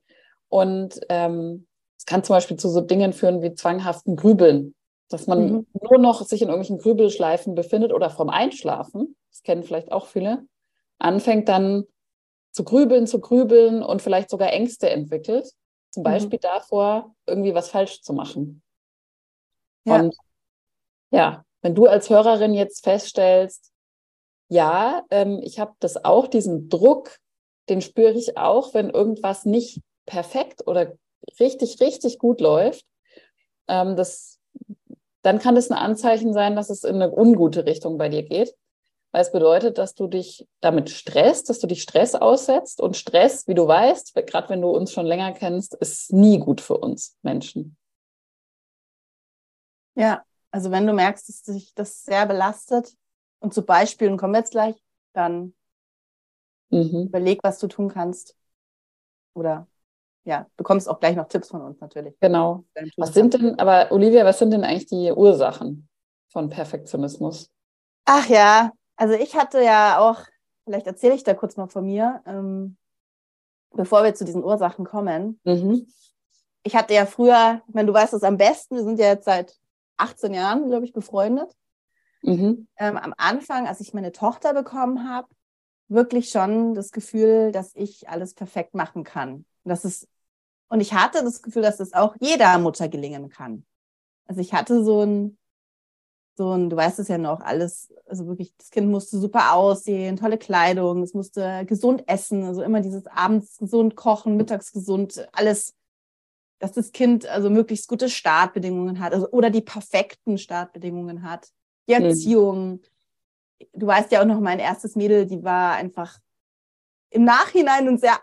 Und 0.48 1.00
ähm, 1.08 1.66
es 1.98 2.06
kann 2.06 2.24
zum 2.24 2.34
Beispiel 2.34 2.56
zu 2.56 2.68
so 2.68 2.80
Dingen 2.80 3.12
führen 3.12 3.42
wie 3.42 3.54
zwanghaften 3.54 4.16
Grübeln, 4.16 4.74
dass 5.08 5.26
man 5.26 5.52
mhm. 5.52 5.66
nur 5.80 5.98
noch 5.98 6.22
sich 6.24 6.42
in 6.42 6.48
irgendwelchen 6.48 6.78
Grübelschleifen 6.78 7.54
befindet 7.54 7.92
oder 7.92 8.10
vom 8.10 8.28
Einschlafen, 8.28 9.16
das 9.30 9.42
kennen 9.42 9.62
vielleicht 9.62 9.92
auch 9.92 10.06
viele, 10.06 10.46
anfängt 10.98 11.48
dann 11.48 11.84
zu 12.52 12.64
grübeln, 12.64 13.06
zu 13.06 13.20
grübeln 13.20 13.82
und 13.82 14.02
vielleicht 14.02 14.30
sogar 14.30 14.52
Ängste 14.52 14.90
entwickelt. 14.90 15.52
Zum 15.90 16.02
mhm. 16.02 16.04
Beispiel 16.04 16.38
mhm. 16.38 16.42
davor, 16.42 17.14
irgendwie 17.26 17.54
was 17.54 17.70
falsch 17.70 18.02
zu 18.02 18.12
machen. 18.12 18.62
Ja. 19.84 20.00
Und 20.00 20.16
ja, 21.10 21.44
wenn 21.62 21.74
du 21.74 21.86
als 21.86 22.10
Hörerin 22.10 22.54
jetzt 22.54 22.84
feststellst, 22.84 23.72
ja, 24.48 25.04
ähm, 25.10 25.40
ich 25.42 25.58
habe 25.58 25.74
das 25.80 26.04
auch, 26.04 26.26
diesen 26.26 26.68
Druck, 26.68 27.18
den 27.68 27.80
spüre 27.80 28.12
ich 28.12 28.36
auch, 28.36 28.74
wenn 28.74 28.90
irgendwas 28.90 29.44
nicht 29.44 29.80
perfekt 30.06 30.66
oder 30.66 30.94
richtig, 31.38 31.80
richtig 31.80 32.18
gut 32.18 32.40
läuft. 32.40 32.84
Ähm, 33.68 33.96
das, 33.96 34.37
dann 35.22 35.38
kann 35.38 35.56
es 35.56 35.70
ein 35.70 35.76
Anzeichen 35.76 36.32
sein, 36.32 36.56
dass 36.56 36.70
es 36.70 36.84
in 36.84 36.96
eine 36.96 37.10
ungute 37.10 37.66
Richtung 37.66 37.98
bei 37.98 38.08
dir 38.08 38.22
geht. 38.22 38.54
Weil 39.10 39.22
es 39.22 39.32
bedeutet, 39.32 39.78
dass 39.78 39.94
du 39.94 40.06
dich 40.06 40.46
damit 40.60 40.90
stresst, 40.90 41.48
dass 41.48 41.58
du 41.60 41.66
dich 41.66 41.82
Stress 41.82 42.14
aussetzt. 42.14 42.80
Und 42.80 42.96
Stress, 42.96 43.48
wie 43.48 43.54
du 43.54 43.66
weißt, 43.66 44.14
gerade 44.26 44.50
wenn 44.50 44.60
du 44.60 44.68
uns 44.68 44.92
schon 44.92 45.06
länger 45.06 45.32
kennst, 45.32 45.74
ist 45.76 46.12
nie 46.12 46.38
gut 46.38 46.60
für 46.60 46.76
uns 46.76 47.16
Menschen. 47.22 47.76
Ja, 49.94 50.22
also 50.50 50.70
wenn 50.70 50.86
du 50.86 50.92
merkst, 50.92 51.28
dass 51.28 51.40
sich 51.40 51.74
das 51.74 52.04
sehr 52.04 52.26
belastet 52.26 52.94
und 53.40 53.54
zu 53.54 53.62
Beispielen 53.64 54.18
kommen 54.18 54.34
wir 54.34 54.40
jetzt 54.40 54.52
gleich, 54.52 54.76
dann 55.14 55.54
mhm. 56.70 57.06
überleg, 57.06 57.40
was 57.42 57.58
du 57.58 57.66
tun 57.66 57.88
kannst. 57.88 58.36
Oder 59.34 59.66
ja, 60.28 60.46
bekommst 60.58 60.90
auch 60.90 61.00
gleich 61.00 61.16
noch 61.16 61.26
Tipps 61.26 61.48
von 61.48 61.62
uns 61.62 61.80
natürlich. 61.80 62.14
Genau. 62.20 62.64
Was 62.98 63.14
sind 63.14 63.32
denn, 63.32 63.58
aber 63.58 63.90
Olivia, 63.90 64.26
was 64.26 64.38
sind 64.38 64.50
denn 64.50 64.62
eigentlich 64.62 64.84
die 64.84 65.10
Ursachen 65.10 65.88
von 66.30 66.50
Perfektionismus? 66.50 67.50
Ach 68.04 68.28
ja, 68.28 68.72
also 68.96 69.14
ich 69.14 69.36
hatte 69.36 69.64
ja 69.64 69.98
auch, 69.98 70.20
vielleicht 70.64 70.86
erzähle 70.86 71.14
ich 71.14 71.24
da 71.24 71.32
kurz 71.32 71.56
mal 71.56 71.68
von 71.68 71.86
mir, 71.86 72.22
ähm, 72.26 72.76
bevor 73.72 74.04
wir 74.04 74.14
zu 74.14 74.26
diesen 74.26 74.44
Ursachen 74.44 74.84
kommen. 74.84 75.40
Mhm. 75.44 75.86
Ich 76.62 76.76
hatte 76.76 76.92
ja 76.92 77.06
früher, 77.06 77.62
ich 77.66 77.74
meine, 77.74 77.86
du 77.86 77.94
weißt 77.94 78.12
es 78.12 78.22
am 78.22 78.36
besten, 78.36 78.76
wir 78.76 78.84
sind 78.84 78.98
ja 78.98 79.06
jetzt 79.06 79.24
seit 79.24 79.56
18 79.96 80.34
Jahren, 80.34 80.68
glaube 80.68 80.84
ich, 80.84 80.92
befreundet. 80.92 81.50
Mhm. 82.20 82.68
Ähm, 82.76 82.98
am 82.98 83.14
Anfang, 83.16 83.66
als 83.66 83.80
ich 83.80 83.94
meine 83.94 84.12
Tochter 84.12 84.52
bekommen 84.52 85.08
habe, 85.08 85.28
wirklich 85.88 86.28
schon 86.28 86.74
das 86.74 86.92
Gefühl, 86.92 87.50
dass 87.50 87.74
ich 87.74 88.10
alles 88.10 88.34
perfekt 88.34 88.74
machen 88.74 89.04
kann. 89.04 89.46
Und, 89.64 89.70
das 89.70 89.86
ist, 89.86 90.06
und 90.68 90.80
ich 90.80 90.92
hatte 90.92 91.22
das 91.24 91.42
Gefühl, 91.42 91.62
dass 91.62 91.78
das 91.78 91.92
auch 91.92 92.14
jeder 92.20 92.58
Mutter 92.58 92.88
gelingen 92.88 93.28
kann. 93.28 93.64
Also 94.26 94.40
ich 94.40 94.52
hatte 94.52 94.84
so 94.84 95.02
ein, 95.02 95.38
so 96.36 96.52
ein, 96.52 96.70
du 96.70 96.76
weißt 96.76 96.98
es 96.98 97.08
ja 97.08 97.18
noch, 97.18 97.40
alles, 97.40 97.92
also 98.06 98.26
wirklich, 98.26 98.54
das 98.56 98.70
Kind 98.70 98.90
musste 98.90 99.18
super 99.18 99.54
aussehen, 99.54 100.16
tolle 100.16 100.38
Kleidung, 100.38 101.02
es 101.02 101.14
musste 101.14 101.64
gesund 101.66 102.04
essen, 102.06 102.44
also 102.44 102.62
immer 102.62 102.80
dieses 102.80 103.06
abends 103.06 103.58
gesund 103.58 103.96
kochen, 103.96 104.36
mittags 104.36 104.72
gesund, 104.72 105.26
alles 105.32 105.74
dass 106.58 106.72
das 106.72 106.92
Kind 106.92 107.26
also 107.26 107.50
möglichst 107.50 107.88
gute 107.88 108.08
Startbedingungen 108.08 109.00
hat 109.00 109.12
also, 109.14 109.28
oder 109.30 109.50
die 109.50 109.60
perfekten 109.60 110.38
Startbedingungen 110.38 111.22
hat. 111.22 111.48
Die 111.88 111.92
Erziehung. 111.92 112.70
Mhm. 112.70 112.80
Du 113.72 113.86
weißt 113.86 114.12
ja 114.12 114.20
auch 114.20 114.26
noch, 114.26 114.40
mein 114.40 114.58
erstes 114.58 114.94
Mädel, 114.94 115.26
die 115.26 115.42
war 115.42 115.74
einfach 115.74 116.18
im 117.10 117.24
Nachhinein 117.24 117.88
ein 117.88 117.98
sehr 117.98 118.18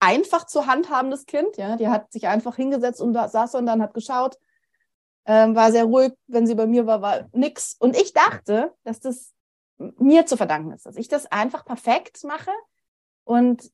einfach 0.00 0.46
zu 0.46 0.66
handhabendes 0.66 1.26
Kind. 1.26 1.56
Ja, 1.56 1.76
die 1.76 1.88
hat 1.88 2.10
sich 2.12 2.26
einfach 2.26 2.56
hingesetzt 2.56 3.00
und 3.00 3.14
saß 3.14 3.54
und 3.54 3.66
dann 3.66 3.82
hat 3.82 3.94
geschaut, 3.94 4.38
ähm, 5.26 5.54
war 5.54 5.70
sehr 5.70 5.84
ruhig. 5.84 6.12
Wenn 6.26 6.46
sie 6.46 6.54
bei 6.54 6.66
mir 6.66 6.86
war, 6.86 7.02
war 7.02 7.28
nix. 7.32 7.76
Und 7.78 7.96
ich 7.96 8.12
dachte, 8.12 8.74
dass 8.82 9.00
das 9.00 9.32
mir 9.78 10.26
zu 10.26 10.36
verdanken 10.36 10.72
ist, 10.72 10.86
dass 10.86 10.96
ich 10.96 11.08
das 11.08 11.26
einfach 11.26 11.64
perfekt 11.64 12.24
mache 12.24 12.50
und 13.24 13.70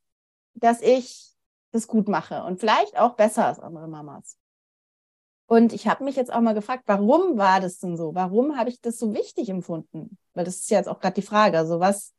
dass 0.54 0.80
ich 0.82 1.34
das 1.72 1.86
gut 1.86 2.08
mache 2.08 2.42
und 2.44 2.60
vielleicht 2.60 2.96
auch 2.98 3.14
besser 3.14 3.46
als 3.46 3.60
andere 3.60 3.88
Mamas. 3.88 4.38
Und 5.46 5.72
ich 5.72 5.86
habe 5.86 6.04
mich 6.04 6.16
jetzt 6.16 6.32
auch 6.32 6.40
mal 6.40 6.54
gefragt, 6.54 6.84
warum 6.86 7.38
war 7.38 7.60
das 7.60 7.78
denn 7.78 7.96
so? 7.96 8.14
Warum 8.14 8.56
habe 8.56 8.68
ich 8.68 8.80
das 8.80 8.98
so 8.98 9.14
wichtig 9.14 9.48
empfunden? 9.48 10.18
Weil 10.34 10.44
das 10.44 10.56
ist 10.56 10.70
ja 10.70 10.78
jetzt 10.78 10.88
auch 10.88 10.98
gerade 10.98 11.14
die 11.14 11.26
Frage. 11.26 11.58
Also 11.58 11.78
was, 11.78 12.12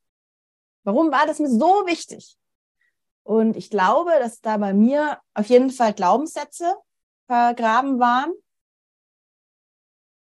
warum 0.83 1.11
war 1.11 1.25
das 1.25 1.39
mir 1.39 1.49
so 1.49 1.85
wichtig? 1.85 2.37
Und 3.27 3.57
ich 3.57 3.69
glaube, 3.69 4.11
dass 4.19 4.39
da 4.39 4.55
bei 4.55 4.73
mir 4.73 5.19
auf 5.33 5.47
jeden 5.47 5.69
Fall 5.69 5.93
Glaubenssätze 5.93 6.77
vergraben 7.25 7.99
waren, 7.99 8.31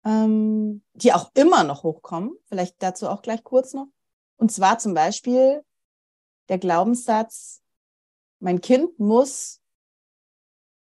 ähm, 0.03 0.83
die 0.93 1.13
auch 1.13 1.29
immer 1.35 1.63
noch 1.63 1.83
hochkommen. 1.83 2.35
Vielleicht 2.45 2.81
dazu 2.81 3.07
auch 3.07 3.21
gleich 3.21 3.43
kurz 3.43 3.75
noch. 3.75 3.85
Und 4.37 4.51
zwar 4.51 4.79
zum 4.79 4.95
Beispiel 4.95 5.63
der 6.49 6.57
Glaubenssatz, 6.57 7.61
mein 8.39 8.61
Kind 8.61 8.97
muss 8.97 9.61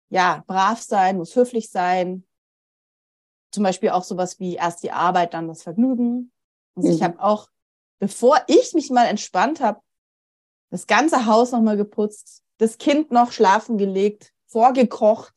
ja 0.08 0.44
brav 0.46 0.80
sein, 0.80 1.16
muss 1.16 1.34
höflich 1.34 1.68
sein. 1.68 2.24
Zum 3.50 3.64
Beispiel 3.64 3.90
auch 3.90 4.04
sowas 4.04 4.38
wie 4.38 4.54
erst 4.54 4.84
die 4.84 4.92
Arbeit, 4.92 5.34
dann 5.34 5.48
das 5.48 5.64
Vergnügen. 5.64 6.30
Also 6.76 6.90
mhm. 6.90 6.94
ich 6.94 7.02
habe 7.02 7.20
auch, 7.20 7.48
bevor 7.98 8.40
ich 8.46 8.72
mich 8.72 8.90
mal 8.90 9.06
entspannt 9.06 9.58
habe, 9.60 9.80
das 10.70 10.86
ganze 10.86 11.26
Haus 11.26 11.52
nochmal 11.52 11.76
geputzt, 11.76 12.42
das 12.58 12.78
Kind 12.78 13.10
noch 13.10 13.32
schlafen 13.32 13.78
gelegt, 13.78 14.32
vorgekocht, 14.46 15.34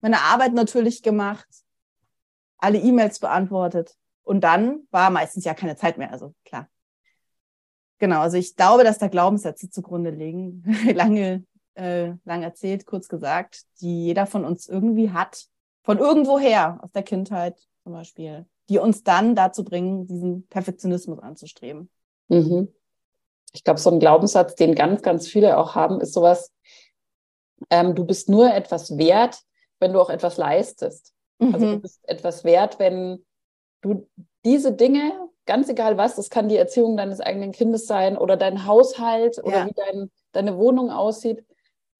meine 0.00 0.20
Arbeit 0.20 0.52
natürlich 0.52 1.02
gemacht, 1.02 1.48
alle 2.58 2.78
E-Mails 2.78 3.18
beantwortet. 3.18 3.96
Und 4.22 4.42
dann 4.42 4.86
war 4.90 5.10
meistens 5.10 5.44
ja 5.44 5.54
keine 5.54 5.76
Zeit 5.76 5.98
mehr, 5.98 6.10
also 6.10 6.34
klar. 6.44 6.68
Genau, 7.98 8.20
also 8.20 8.36
ich 8.36 8.56
glaube, 8.56 8.84
dass 8.84 8.98
da 8.98 9.08
Glaubenssätze 9.08 9.70
zugrunde 9.70 10.10
liegen. 10.10 10.64
lange, 10.94 11.44
äh, 11.74 12.12
lang 12.24 12.42
erzählt, 12.42 12.86
kurz 12.86 13.08
gesagt, 13.08 13.62
die 13.80 14.06
jeder 14.06 14.26
von 14.26 14.44
uns 14.44 14.68
irgendwie 14.68 15.10
hat. 15.10 15.46
Von 15.82 15.98
irgendwoher, 15.98 16.80
aus 16.82 16.90
der 16.92 17.04
Kindheit 17.04 17.56
zum 17.84 17.92
Beispiel, 17.92 18.46
die 18.68 18.78
uns 18.78 19.04
dann 19.04 19.36
dazu 19.36 19.64
bringen, 19.64 20.06
diesen 20.06 20.46
Perfektionismus 20.48 21.20
anzustreben. 21.20 21.88
Mhm. 22.28 22.68
Ich 23.52 23.64
glaube, 23.64 23.80
so 23.80 23.90
ein 23.90 24.00
Glaubenssatz, 24.00 24.54
den 24.54 24.74
ganz, 24.74 25.02
ganz 25.02 25.28
viele 25.28 25.56
auch 25.58 25.74
haben, 25.74 26.00
ist 26.00 26.12
sowas, 26.12 26.52
ähm, 27.70 27.94
du 27.94 28.04
bist 28.04 28.28
nur 28.28 28.52
etwas 28.52 28.98
wert, 28.98 29.40
wenn 29.78 29.92
du 29.92 30.00
auch 30.00 30.10
etwas 30.10 30.36
leistest. 30.36 31.14
Mhm. 31.38 31.54
Also 31.54 31.66
du 31.66 31.72
mhm. 31.76 31.82
bist 31.82 32.08
etwas 32.08 32.44
wert, 32.44 32.78
wenn 32.78 33.24
du 33.80 34.08
diese 34.44 34.72
Dinge, 34.72 35.12
ganz 35.46 35.68
egal 35.68 35.96
was, 35.96 36.16
das 36.16 36.30
kann 36.30 36.48
die 36.48 36.56
Erziehung 36.56 36.96
deines 36.96 37.20
eigenen 37.20 37.52
Kindes 37.52 37.86
sein 37.86 38.16
oder 38.18 38.36
dein 38.36 38.66
Haushalt 38.66 39.38
oder 39.42 39.58
ja. 39.58 39.66
wie 39.66 39.72
dein, 39.74 40.10
deine 40.32 40.58
Wohnung 40.58 40.90
aussieht. 40.90 41.44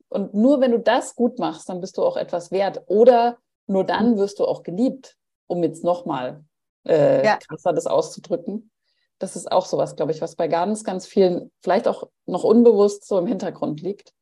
Und 0.09 0.35
nur 0.35 0.61
wenn 0.61 0.73
du 0.73 0.79
das 0.79 1.17
gut 1.17 1.38
machst, 1.38 1.69
dann 1.69 1.81
bist 1.81 1.99
du 1.99 2.05
auch 2.05 2.17
etwas 2.17 2.50
wert. 2.50 2.83
Oder 2.87 3.38
nur 3.67 3.85
dann 3.85 4.17
wirst 4.17 4.38
du 4.38 4.45
auch 4.45 4.62
geliebt, 4.62 5.17
um 5.47 5.62
jetzt 5.62 5.83
nochmal 5.83 6.45
äh, 6.87 7.25
ja. 7.25 7.37
krasser 7.37 7.73
das 7.73 7.87
auszudrücken. 7.87 8.71
Das 9.19 9.37
ist 9.37 9.51
auch 9.51 9.67
sowas, 9.67 9.97
glaube 9.97 10.13
ich, 10.13 10.21
was 10.21 10.37
bei 10.37 10.49
ganz, 10.49 10.85
ganz 10.85 11.07
vielen 11.07 11.51
vielleicht 11.63 11.89
auch 11.89 12.09
noch 12.27 12.45
unbewusst 12.45 13.07
so 13.07 13.19
im 13.19 13.27
Hintergrund 13.27 13.81
liegt. 13.81 14.13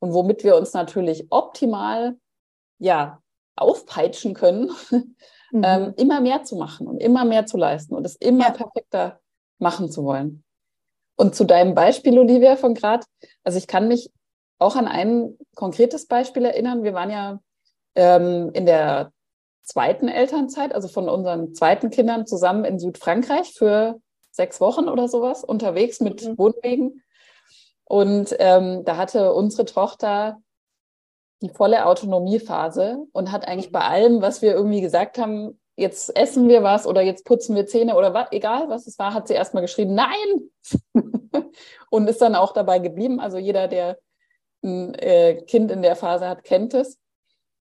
Und 0.00 0.12
womit 0.12 0.44
wir 0.44 0.56
uns 0.56 0.72
natürlich 0.72 1.26
optimal 1.30 2.16
ja 2.78 3.20
aufpeitschen 3.56 4.34
können, 4.34 4.70
ähm, 4.92 5.14
mhm. 5.52 5.64
ähm, 5.64 5.94
immer 5.96 6.20
mehr 6.20 6.42
zu 6.42 6.56
machen 6.56 6.86
und 6.86 7.00
immer 7.00 7.24
mehr 7.24 7.46
zu 7.46 7.56
leisten 7.56 7.94
und 7.94 8.04
es 8.04 8.16
immer 8.16 8.46
ja. 8.46 8.50
perfekter 8.50 9.20
machen 9.58 9.90
zu 9.90 10.04
wollen. 10.04 10.44
Und 11.16 11.34
zu 11.34 11.44
deinem 11.44 11.74
Beispiel, 11.74 12.18
Olivia, 12.18 12.56
von 12.56 12.74
gerade, 12.74 13.06
also 13.44 13.56
ich 13.58 13.66
kann 13.66 13.86
mich 13.86 14.10
auch 14.58 14.76
an 14.76 14.88
ein 14.88 15.38
konkretes 15.54 16.06
Beispiel 16.06 16.44
erinnern. 16.44 16.82
Wir 16.82 16.94
waren 16.94 17.10
ja 17.10 17.40
ähm, 17.94 18.50
in 18.52 18.66
der 18.66 19.12
zweiten 19.62 20.08
Elternzeit, 20.08 20.74
also 20.74 20.88
von 20.88 21.08
unseren 21.08 21.54
zweiten 21.54 21.90
Kindern 21.90 22.26
zusammen 22.26 22.64
in 22.64 22.78
Südfrankreich 22.78 23.54
für 23.54 24.00
sechs 24.34 24.60
Wochen 24.60 24.88
oder 24.88 25.08
sowas 25.08 25.44
unterwegs 25.44 26.00
mit 26.00 26.26
mhm. 26.26 26.38
Wohnwegen. 26.38 27.02
Und 27.84 28.34
ähm, 28.38 28.84
da 28.84 28.96
hatte 28.96 29.32
unsere 29.32 29.64
Tochter 29.64 30.40
die 31.42 31.50
volle 31.50 31.86
Autonomiephase 31.86 33.04
und 33.12 33.30
hat 33.30 33.46
eigentlich 33.46 33.70
bei 33.70 33.80
allem, 33.80 34.22
was 34.22 34.40
wir 34.40 34.54
irgendwie 34.54 34.80
gesagt 34.80 35.18
haben, 35.18 35.60
jetzt 35.76 36.16
essen 36.16 36.48
wir 36.48 36.62
was 36.62 36.86
oder 36.86 37.02
jetzt 37.02 37.24
putzen 37.24 37.54
wir 37.54 37.66
Zähne 37.66 37.96
oder 37.96 38.14
was, 38.14 38.28
egal 38.30 38.68
was 38.68 38.86
es 38.86 38.98
war, 38.98 39.12
hat 39.12 39.28
sie 39.28 39.34
erstmal 39.34 39.62
geschrieben, 39.62 39.94
nein! 39.94 40.50
und 41.90 42.08
ist 42.08 42.22
dann 42.22 42.34
auch 42.34 42.52
dabei 42.52 42.78
geblieben. 42.78 43.20
Also 43.20 43.38
jeder, 43.38 43.68
der 43.68 43.98
ein 44.62 44.94
äh, 44.94 45.42
Kind 45.42 45.70
in 45.70 45.82
der 45.82 45.96
Phase 45.96 46.26
hat, 46.28 46.44
kennt 46.44 46.74
es. 46.74 46.98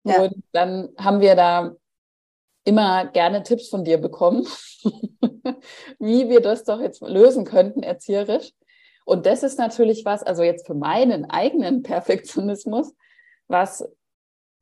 Ja. 0.06 0.22
Und 0.22 0.44
dann 0.52 0.90
haben 0.98 1.20
wir 1.20 1.36
da 1.36 1.76
immer 2.64 3.08
gerne 3.08 3.44
Tipps 3.44 3.70
von 3.70 3.84
dir 3.84 3.98
bekommen, 3.98 4.48
wie 6.00 6.30
wir 6.30 6.42
das 6.42 6.64
doch 6.64 6.80
jetzt 6.80 7.02
lösen 7.02 7.46
könnten, 7.46 7.84
erzieherisch. 7.84 8.52
Und 9.06 9.26
das 9.26 9.44
ist 9.44 9.60
natürlich 9.60 10.06
was, 10.06 10.24
also 10.24 10.44
jetzt 10.44 10.66
für 10.66 10.76
meinen 10.76 11.30
eigenen 11.30 11.84
Perfektionismus, 11.84 12.94
was, 13.48 13.88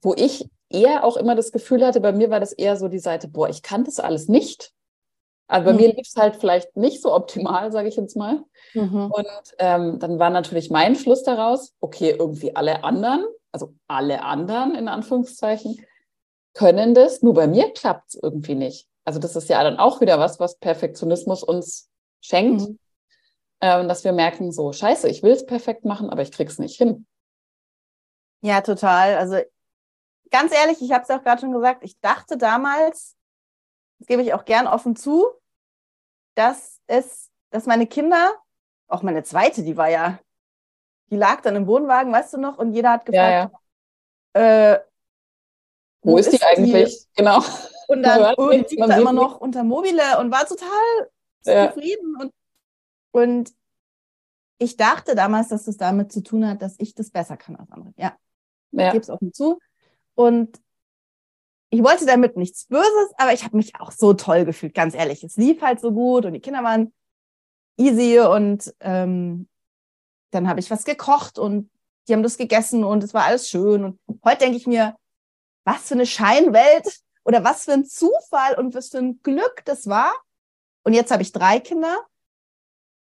wo 0.01 0.13
ich 0.15 0.49
eher 0.69 1.03
auch 1.03 1.17
immer 1.17 1.35
das 1.35 1.51
Gefühl 1.51 1.85
hatte, 1.85 1.99
bei 1.99 2.11
mir 2.11 2.29
war 2.29 2.39
das 2.39 2.53
eher 2.53 2.75
so 2.77 2.87
die 2.87 2.99
Seite, 2.99 3.27
boah, 3.27 3.49
ich 3.49 3.61
kann 3.61 3.83
das 3.83 3.99
alles 3.99 4.27
nicht. 4.27 4.71
Aber 5.47 5.65
bei 5.65 5.73
mhm. 5.73 5.79
mir 5.79 5.87
lief 5.89 6.07
es 6.07 6.15
halt 6.15 6.37
vielleicht 6.37 6.77
nicht 6.77 7.01
so 7.01 7.13
optimal, 7.13 7.71
sage 7.71 7.89
ich 7.89 7.97
jetzt 7.97 8.15
mal. 8.15 8.43
Mhm. 8.73 9.11
Und 9.11 9.27
ähm, 9.59 9.99
dann 9.99 10.17
war 10.17 10.29
natürlich 10.29 10.69
mein 10.69 10.95
Schluss 10.95 11.23
daraus, 11.23 11.73
okay, 11.81 12.15
irgendwie 12.17 12.55
alle 12.55 12.83
anderen, 12.85 13.25
also 13.51 13.73
alle 13.87 14.23
anderen 14.23 14.75
in 14.75 14.87
Anführungszeichen, 14.87 15.85
können 16.53 16.93
das, 16.93 17.21
nur 17.21 17.33
bei 17.33 17.47
mir 17.47 17.71
klappt 17.73 18.09
es 18.09 18.19
irgendwie 18.21 18.55
nicht. 18.55 18.87
Also 19.05 19.20
das 19.20 19.36
ist 19.36 19.50
ja 19.50 19.63
dann 19.63 19.77
auch 19.77 20.01
wieder 20.01 20.20
was, 20.20 20.39
was 20.39 20.58
Perfektionismus 20.58 21.43
uns 21.43 21.89
schenkt. 22.22 22.62
Mhm. 22.62 22.79
ähm, 23.62 23.88
dass 23.88 24.03
wir 24.03 24.12
merken, 24.12 24.51
so, 24.51 24.74
scheiße, 24.74 25.08
ich 25.08 25.24
will 25.24 25.31
es 25.31 25.46
perfekt 25.46 25.86
machen, 25.86 26.10
aber 26.10 26.22
ich 26.22 26.31
krieg's 26.31 26.60
nicht 26.60 26.77
hin. 26.77 27.05
Ja, 28.41 28.62
total. 28.62 29.17
Also 29.17 29.39
ganz 30.31 30.53
ehrlich, 30.53 30.81
ich 30.81 30.91
habe 30.91 31.03
es 31.03 31.10
auch 31.10 31.24
gerade 31.24 31.41
schon 31.41 31.51
gesagt, 31.51 31.84
ich 31.84 32.00
dachte 32.00 32.38
damals, 32.38 33.15
das 34.00 34.08
gebe 34.08 34.24
ich 34.24 34.34
auch 34.34 34.46
gern 34.46 34.67
offen 34.67 34.96
zu, 34.96 35.27
dass 36.36 36.79
es, 36.88 37.29
dass 37.51 37.67
meine 37.67 37.86
Kinder, 37.86 38.36
auch 38.88 39.03
meine 39.03 39.24
zweite, 39.24 39.63
die 39.63 39.77
war 39.77 39.89
ja, 39.89 40.20
die 41.12 41.17
lag 41.17 41.41
dann 41.41 41.55
im 41.55 41.67
Wohnwagen, 41.67 42.12
weißt 42.12 42.34
du 42.34 42.38
noch, 42.38 42.58
und 42.58 42.74
jeder 42.74 42.91
hat 42.93 43.05
gefragt, 43.05 43.51
ja, 44.36 44.41
ja. 44.41 44.74
Äh, 44.74 44.79
wo, 46.01 46.13
wo 46.13 46.17
ist, 46.17 46.31
die 46.31 46.41
eigentlich? 46.41 47.00
Die? 47.00 47.08
Genau. 47.15 47.43
Und 47.91 48.03
dann, 48.03 48.36
oh, 48.38 48.50
liegt 48.50 48.79
da 48.79 48.98
immer 48.98 49.12
noch 49.12 49.41
unter 49.41 49.65
Mobile 49.65 50.17
und 50.19 50.31
war 50.31 50.45
total 50.45 51.10
ja. 51.45 51.67
zufrieden. 51.67 52.15
Und, 52.15 52.33
und 53.12 53.51
ich 54.60 54.77
dachte 54.77 55.13
damals, 55.13 55.50
dass 55.50 55.65
das 55.65 55.75
damit 55.75 56.12
zu 56.12 56.24
tun 56.24 56.48
hat, 56.48 56.62
dass 56.62 56.75
ich 56.77 56.95
das 56.95 57.10
besser 57.10 57.36
kann 57.36 57.57
als 57.57 57.69
andere. 57.69 57.93
Ja, 57.98 58.15
ja. 58.71 58.88
ich 58.88 58.93
gebe 58.93 59.03
es 59.03 59.10
offen 59.10 59.33
zu. 59.33 59.60
Und 60.15 60.62
ich 61.69 61.83
wollte 61.83 62.05
damit 62.05 62.38
nichts 62.38 62.67
Böses, 62.67 63.12
aber 63.17 63.33
ich 63.33 63.43
habe 63.43 63.57
mich 63.57 63.75
auch 63.75 63.91
so 63.91 64.13
toll 64.13 64.45
gefühlt, 64.45 64.74
ganz 64.74 64.95
ehrlich. 64.95 65.24
Es 65.25 65.36
lief 65.36 65.62
halt 65.62 65.81
so 65.81 65.91
gut 65.91 66.25
und 66.25 66.31
die 66.31 66.39
Kinder 66.39 66.63
waren 66.63 66.93
easy 67.77 68.19
und 68.19 68.74
ähm, 68.79 69.50
dann 70.31 70.48
habe 70.48 70.62
ich 70.62 70.71
was 70.71 70.86
gekocht 70.86 71.39
und 71.39 71.69
die 72.07 72.13
haben 72.13 72.24
das 72.24 72.38
gegessen 72.38 72.86
und 72.86 73.03
es 73.03 73.13
war 73.13 73.25
alles 73.25 73.50
schön. 73.50 73.83
Und 73.83 74.00
heute 74.24 74.39
denke 74.39 74.57
ich 74.57 74.65
mir, 74.65 74.95
was 75.65 75.89
für 75.89 75.95
eine 75.95 76.05
Scheinwelt 76.05 77.01
oder 77.23 77.43
was 77.43 77.65
für 77.65 77.73
ein 77.73 77.85
Zufall 77.85 78.55
und 78.57 78.73
was 78.73 78.89
für 78.89 78.97
ein 78.97 79.21
Glück 79.21 79.63
das 79.65 79.87
war. 79.87 80.11
Und 80.83 80.93
jetzt 80.93 81.11
habe 81.11 81.21
ich 81.21 81.31
drei 81.31 81.59
Kinder 81.59 82.05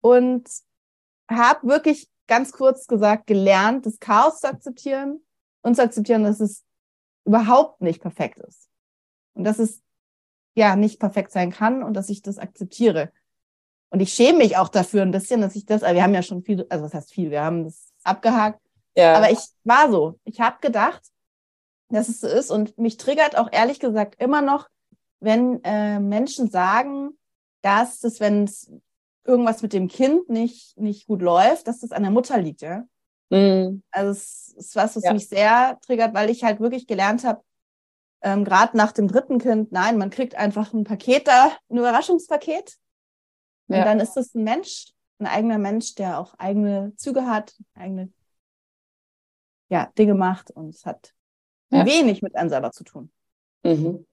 und 0.00 0.48
habe 1.30 1.68
wirklich 1.68 2.08
ganz 2.26 2.52
kurz 2.52 2.86
gesagt 2.86 3.26
gelernt, 3.26 3.86
das 3.86 3.98
Chaos 3.98 4.40
zu 4.40 4.48
akzeptieren 4.48 5.20
und 5.62 5.76
zu 5.76 5.82
akzeptieren, 5.82 6.24
dass 6.24 6.40
es 6.40 6.64
überhaupt 7.24 7.80
nicht 7.80 8.00
perfekt 8.00 8.38
ist. 8.38 8.68
Und 9.34 9.44
dass 9.44 9.58
es 9.58 9.82
ja 10.54 10.76
nicht 10.76 10.98
perfekt 10.98 11.32
sein 11.32 11.52
kann 11.52 11.82
und 11.82 11.94
dass 11.94 12.08
ich 12.08 12.22
das 12.22 12.38
akzeptiere. 12.38 13.12
Und 13.90 14.00
ich 14.00 14.12
schäme 14.12 14.38
mich 14.38 14.56
auch 14.56 14.68
dafür 14.68 15.02
ein 15.02 15.10
bisschen, 15.10 15.40
dass 15.40 15.56
ich 15.56 15.64
das, 15.64 15.82
wir 15.82 16.02
haben 16.02 16.14
ja 16.14 16.22
schon 16.22 16.42
viel, 16.42 16.66
also 16.68 16.84
was 16.84 16.94
heißt 16.94 17.12
viel, 17.12 17.30
wir 17.30 17.42
haben 17.42 17.64
das 17.64 17.92
abgehakt. 18.02 18.60
Ja. 18.94 19.14
Aber 19.14 19.30
ich 19.30 19.38
war 19.64 19.90
so. 19.90 20.18
Ich 20.24 20.40
habe 20.40 20.58
gedacht, 20.60 21.02
dass 21.88 22.08
es 22.08 22.20
so 22.20 22.28
ist. 22.28 22.50
Und 22.50 22.78
mich 22.78 22.96
triggert 22.96 23.36
auch 23.36 23.48
ehrlich 23.52 23.80
gesagt 23.80 24.20
immer 24.20 24.42
noch, 24.42 24.68
wenn 25.20 25.62
äh, 25.64 25.98
Menschen 25.98 26.50
sagen, 26.50 27.18
dass 27.62 28.00
das, 28.00 28.20
wenn 28.20 28.44
es 28.44 28.70
irgendwas 29.24 29.62
mit 29.62 29.72
dem 29.72 29.88
Kind 29.88 30.28
nicht, 30.28 30.78
nicht 30.78 31.06
gut 31.06 31.22
läuft, 31.22 31.66
dass 31.66 31.80
das 31.80 31.92
an 31.92 32.02
der 32.02 32.12
Mutter 32.12 32.38
liegt, 32.38 32.62
ja. 32.62 32.84
Mhm. 33.30 33.82
Also 33.90 34.12
es 34.12 34.54
ist 34.56 34.76
was, 34.76 34.96
was 34.96 35.04
ja. 35.04 35.12
mich 35.12 35.28
sehr 35.28 35.78
triggert, 35.84 36.14
weil 36.14 36.30
ich 36.30 36.44
halt 36.44 36.60
wirklich 36.60 36.86
gelernt 36.86 37.24
habe, 37.24 37.42
ähm, 38.22 38.44
gerade 38.44 38.76
nach 38.76 38.92
dem 38.92 39.06
dritten 39.06 39.38
Kind, 39.38 39.70
nein, 39.70 39.98
man 39.98 40.10
kriegt 40.10 40.34
einfach 40.34 40.72
ein 40.72 40.84
Paket 40.84 41.28
da, 41.28 41.52
ein 41.68 41.76
Überraschungspaket. 41.76 42.78
Und 43.68 43.76
ja. 43.76 43.84
dann 43.84 44.00
ist 44.00 44.16
es 44.16 44.34
ein 44.34 44.44
Mensch, 44.44 44.92
ein 45.18 45.26
eigener 45.26 45.58
Mensch, 45.58 45.94
der 45.94 46.18
auch 46.18 46.34
eigene 46.38 46.94
Züge 46.96 47.26
hat, 47.26 47.54
eigene 47.74 48.10
ja, 49.68 49.92
Dinge 49.98 50.14
macht 50.14 50.50
und 50.50 50.70
es 50.70 50.86
hat 50.86 51.12
ja. 51.70 51.86
wenig 51.86 52.22
mit 52.22 52.36
einem 52.36 52.48
selber 52.48 52.72
zu 52.72 52.84
tun. 52.84 53.10
Mhm. 53.62 54.06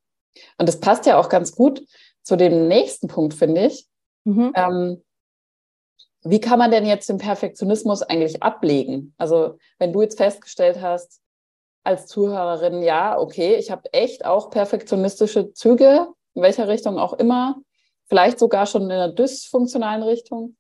Und 0.58 0.70
das 0.70 0.80
passt 0.80 1.06
ja 1.06 1.18
auch 1.18 1.30
ganz 1.30 1.56
gut 1.56 1.86
zu 2.22 2.36
dem 2.36 2.68
nächsten 2.68 3.08
Punkt, 3.08 3.34
finde 3.34 3.68
ich. 3.68 3.88
Mhm. 4.26 4.52
Ähm, 4.56 5.04
wie 6.24 6.40
kann 6.40 6.58
man 6.58 6.72
denn 6.72 6.86
jetzt 6.86 7.08
den 7.08 7.20
Perfektionismus 7.20 8.02
eigentlich 8.02 8.42
ablegen? 8.42 9.14
Also 9.18 9.58
wenn 9.78 9.94
du 9.94 10.02
jetzt 10.02 10.18
festgestellt 10.18 10.82
hast, 10.82 11.22
als 11.84 12.08
Zuhörerin, 12.08 12.82
ja, 12.82 13.20
okay, 13.20 13.56
ich 13.56 13.70
habe 13.70 13.94
echt 13.94 14.26
auch 14.26 14.50
perfektionistische 14.50 15.54
Züge, 15.54 16.08
in 16.34 16.42
welcher 16.42 16.68
Richtung 16.68 16.98
auch 16.98 17.14
immer, 17.14 17.62
vielleicht 18.08 18.40
sogar 18.40 18.66
schon 18.66 18.84
in 18.84 18.92
einer 18.92 19.10
dysfunktionalen 19.10 20.02
Richtung. 20.02 20.58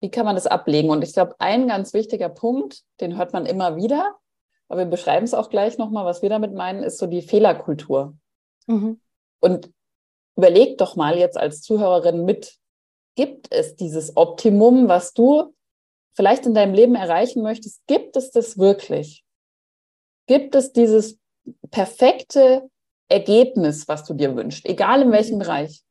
Wie 0.00 0.10
kann 0.10 0.26
man 0.26 0.34
das 0.34 0.48
ablegen? 0.48 0.90
Und 0.90 1.02
ich 1.02 1.12
glaube, 1.12 1.36
ein 1.38 1.68
ganz 1.68 1.94
wichtiger 1.94 2.28
Punkt, 2.28 2.82
den 3.00 3.16
hört 3.16 3.32
man 3.32 3.46
immer 3.46 3.76
wieder, 3.76 4.16
aber 4.68 4.80
wir 4.80 4.86
beschreiben 4.86 5.24
es 5.24 5.34
auch 5.34 5.50
gleich 5.50 5.78
nochmal, 5.78 6.04
was 6.04 6.22
wir 6.22 6.28
damit 6.28 6.54
meinen, 6.54 6.82
ist 6.82 6.98
so 6.98 7.06
die 7.06 7.22
Fehlerkultur. 7.22 8.16
Mhm. 8.66 9.00
Und 9.40 9.70
überleg 10.36 10.78
doch 10.78 10.96
mal 10.96 11.18
jetzt 11.18 11.36
als 11.36 11.62
Zuhörerin 11.62 12.24
mit, 12.24 12.56
gibt 13.14 13.52
es 13.52 13.76
dieses 13.76 14.16
Optimum, 14.16 14.88
was 14.88 15.12
du 15.12 15.54
vielleicht 16.14 16.46
in 16.46 16.54
deinem 16.54 16.74
Leben 16.74 16.94
erreichen 16.94 17.42
möchtest? 17.42 17.86
Gibt 17.86 18.16
es 18.16 18.30
das 18.30 18.58
wirklich? 18.58 19.24
Gibt 20.26 20.54
es 20.54 20.72
dieses 20.72 21.18
perfekte 21.70 22.68
Ergebnis, 23.08 23.86
was 23.86 24.04
du 24.04 24.14
dir 24.14 24.34
wünschst, 24.34 24.66
egal 24.66 25.02
in 25.02 25.12
welchem 25.12 25.38
Bereich? 25.38 25.82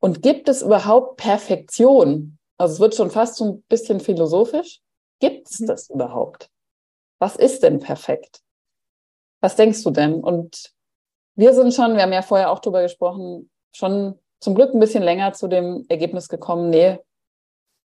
Und 0.00 0.22
gibt 0.22 0.48
es 0.48 0.62
überhaupt 0.62 1.18
Perfektion? 1.18 2.38
Also 2.56 2.74
es 2.74 2.80
wird 2.80 2.94
schon 2.94 3.10
fast 3.10 3.36
so 3.36 3.44
ein 3.44 3.62
bisschen 3.62 4.00
philosophisch. 4.00 4.80
Gibt 5.18 5.50
es 5.50 5.60
mhm. 5.60 5.66
das 5.66 5.90
überhaupt? 5.90 6.48
Was 7.20 7.36
ist 7.36 7.62
denn 7.62 7.78
perfekt? 7.78 8.40
Was 9.40 9.54
denkst 9.54 9.84
du 9.84 9.90
denn? 9.90 10.14
Und 10.14 10.72
wir 11.36 11.54
sind 11.54 11.72
schon, 11.72 11.94
wir 11.94 12.02
haben 12.02 12.12
ja 12.12 12.22
vorher 12.22 12.50
auch 12.50 12.58
drüber 12.58 12.82
gesprochen, 12.82 13.50
schon 13.72 14.18
zum 14.40 14.54
Glück 14.54 14.74
ein 14.74 14.80
bisschen 14.80 15.02
länger 15.02 15.32
zu 15.32 15.46
dem 15.46 15.84
Ergebnis 15.88 16.28
gekommen, 16.28 16.70
nee, 16.70 16.98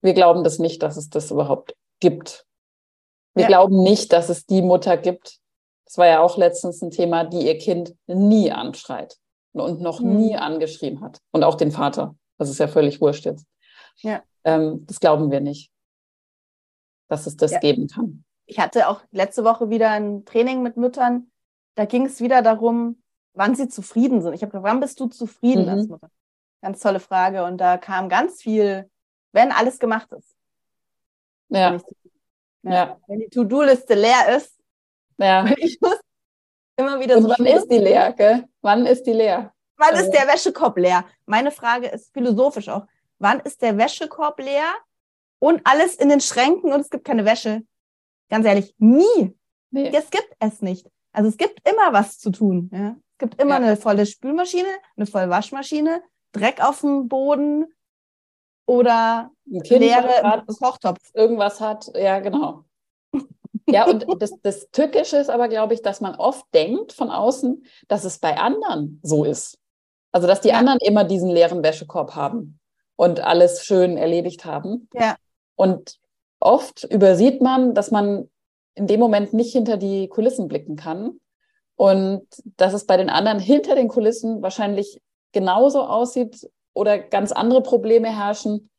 wir 0.02 0.14
glauben 0.14 0.44
das 0.44 0.58
nicht, 0.60 0.82
dass 0.82 0.98
es 0.98 1.10
das 1.10 1.30
überhaupt 1.30 1.76
gibt. 2.00 2.46
Wir 3.36 3.44
ja. 3.44 3.48
glauben 3.48 3.84
nicht, 3.84 4.12
dass 4.12 4.30
es 4.30 4.46
die 4.46 4.64
Mutter 4.64 4.98
gibt. 4.98 5.38
Das 5.86 5.98
war 5.98 6.08
ja 6.08 6.22
auch 6.22 6.38
letztens 6.38 6.82
ein 6.82 6.90
Thema, 6.90 7.24
die 7.24 7.46
ihr 7.46 7.58
Kind 7.60 7.96
nie 8.08 8.52
anschreit 8.52 9.18
und 9.54 9.82
noch 9.82 10.00
mhm. 10.00 10.18
nie 10.18 10.36
angeschrien 10.36 11.02
hat. 11.02 11.20
Und 11.32 11.44
auch 11.44 11.56
den 11.56 11.72
Vater. 11.72 12.16
Das 12.40 12.50
ist 12.50 12.58
ja 12.58 12.68
völlig 12.68 13.00
wurscht 13.00 13.26
jetzt. 13.26 13.46
Ja. 13.98 14.24
Ähm, 14.44 14.86
das 14.88 15.00
glauben 15.00 15.30
wir 15.30 15.42
nicht, 15.42 15.70
dass 17.08 17.28
es 17.28 17.38
das 17.38 17.52
ja. 17.52 17.60
geben 17.60 17.88
kann 17.88 18.24
ich 18.52 18.60
hatte 18.60 18.90
auch 18.90 19.00
letzte 19.12 19.46
Woche 19.46 19.70
wieder 19.70 19.92
ein 19.92 20.26
Training 20.26 20.62
mit 20.62 20.76
Müttern. 20.76 21.32
Da 21.76 21.86
ging 21.86 22.06
es 22.06 22.20
wieder 22.20 22.42
darum, 22.42 23.02
wann 23.34 23.56
sie 23.56 23.70
zufrieden 23.70 24.22
sind. 24.22 24.34
Ich 24.34 24.42
habe 24.42 24.52
gefragt, 24.52 24.66
wann 24.66 24.82
bist 24.82 25.00
du 25.00 25.08
zufrieden 25.08 25.64
mhm. 25.64 25.70
als 25.70 25.88
Mutter? 25.88 26.10
Ganz 26.62 26.82
tolle 26.82 27.00
Frage. 27.00 27.46
Und 27.46 27.60
da 27.60 27.78
kam 27.78 28.10
ganz 28.10 28.42
viel, 28.42 28.90
wenn 29.32 29.54
alles 29.54 29.80
gemacht 29.80 30.12
ist. 30.12 30.36
Ja. 31.48 31.80
ja. 32.64 32.72
ja. 32.74 32.98
Wenn 33.08 33.20
die 33.20 33.30
To-Do-Liste 33.30 33.94
leer 33.94 34.36
ist. 34.36 34.60
Ja. 35.18 35.46
Ich 35.58 35.80
muss 35.80 36.02
immer 36.76 37.00
wieder 37.00 37.16
Und 37.16 37.24
so. 37.24 37.30
Wann 37.30 37.46
ist 37.46 37.72
die 37.72 37.78
leer, 37.78 38.12
gell? 38.12 38.50
Wann 38.62 38.86
ist 38.86 39.04
die 39.04 39.14
leer? 39.14 39.54
Wann 39.78 39.92
also. 39.92 40.04
ist 40.04 40.12
der 40.12 40.28
Wäschekorb 40.28 40.78
leer? 40.78 41.06
Meine 41.26 41.52
Frage 41.52 41.88
ist 41.88 42.12
philosophisch 42.12 42.68
auch. 42.68 42.86
Wann 43.18 43.40
ist 43.40 43.62
der 43.62 43.78
Wäschekorb 43.78 44.42
leer 44.42 44.74
und 45.40 45.62
alles 45.64 45.96
in 45.96 46.10
den 46.10 46.20
Schränken 46.20 46.74
und 46.74 46.82
es 46.82 46.90
gibt 46.90 47.06
keine 47.06 47.24
Wäsche? 47.24 47.64
Ganz 48.32 48.46
ehrlich, 48.46 48.74
nie. 48.80 49.38
Nee. 49.72 49.92
Das 49.92 50.10
gibt 50.10 50.36
es 50.40 50.62
nicht. 50.62 50.90
Also 51.12 51.30
es 51.30 51.38
gibt 51.38 51.68
immer 51.68 51.92
was 51.92 52.18
zu 52.18 52.32
tun. 52.32 52.72
Ja? 52.74 52.96
Es 53.12 53.18
gibt 53.20 53.42
immer 53.42 53.60
ja. 53.60 53.68
eine 53.68 53.78
volle 53.78 54.06
Spülmaschine, 54.06 54.70
eine 54.96 55.06
volle 55.06 55.30
Waschmaschine, 55.30 56.02
Dreck 56.32 56.64
auf 56.64 56.80
dem 56.80 57.10
Boden 57.10 57.66
oder 58.66 59.32
leere 59.46 60.46
Kochtopf. 60.60 61.00
Irgendwas 61.14 61.60
hat, 61.60 61.92
ja, 61.94 62.20
genau. 62.20 62.64
Ja, 63.68 63.86
und 63.86 64.06
das, 64.22 64.32
das 64.42 64.70
Tückische 64.72 65.18
ist 65.18 65.30
aber, 65.30 65.48
glaube 65.48 65.74
ich, 65.74 65.82
dass 65.82 66.02
man 66.02 66.16
oft 66.16 66.46
denkt 66.54 66.94
von 66.94 67.10
außen, 67.10 67.66
dass 67.88 68.06
es 68.06 68.18
bei 68.18 68.38
anderen 68.38 69.00
so 69.04 69.24
ist. 69.24 69.58
Also, 70.12 70.28
dass 70.28 70.42
die 70.42 70.50
ja. 70.50 70.58
anderen 70.58 70.80
immer 70.82 71.04
diesen 71.04 71.30
leeren 71.30 71.64
Wäschekorb 71.64 72.16
haben 72.16 72.60
und 72.96 73.20
alles 73.22 73.66
schön 73.66 73.98
erledigt 73.98 74.46
haben. 74.46 74.90
Ja. 74.94 75.16
Und 75.56 76.01
oft 76.42 76.84
übersieht 76.84 77.42
man, 77.42 77.74
dass 77.74 77.92
man 77.92 78.30
in 78.76 78.88
dem 78.88 79.00
Moment 79.00 79.34
nicht 79.34 79.54
hinter 79.54 79.78
die 79.78 80.08
Kulissen 80.08 80.48
blicken 80.48 80.76
kann 80.76 81.20
und 81.76 82.28
dass 82.58 82.74
es 82.74 82.86
bei 82.86 82.98
den 82.98 83.10
anderen 83.10 83.40
hinter 83.40 83.76
den 83.76 83.88
Kulissen 83.88 84.42
wahrscheinlich 84.42 85.02
genauso 85.32 85.84
aussieht 85.84 86.50
oder 86.74 87.00
ganz 87.00 87.32
andere 87.32 87.62
Probleme 87.62 88.16
herrschen. 88.16 88.70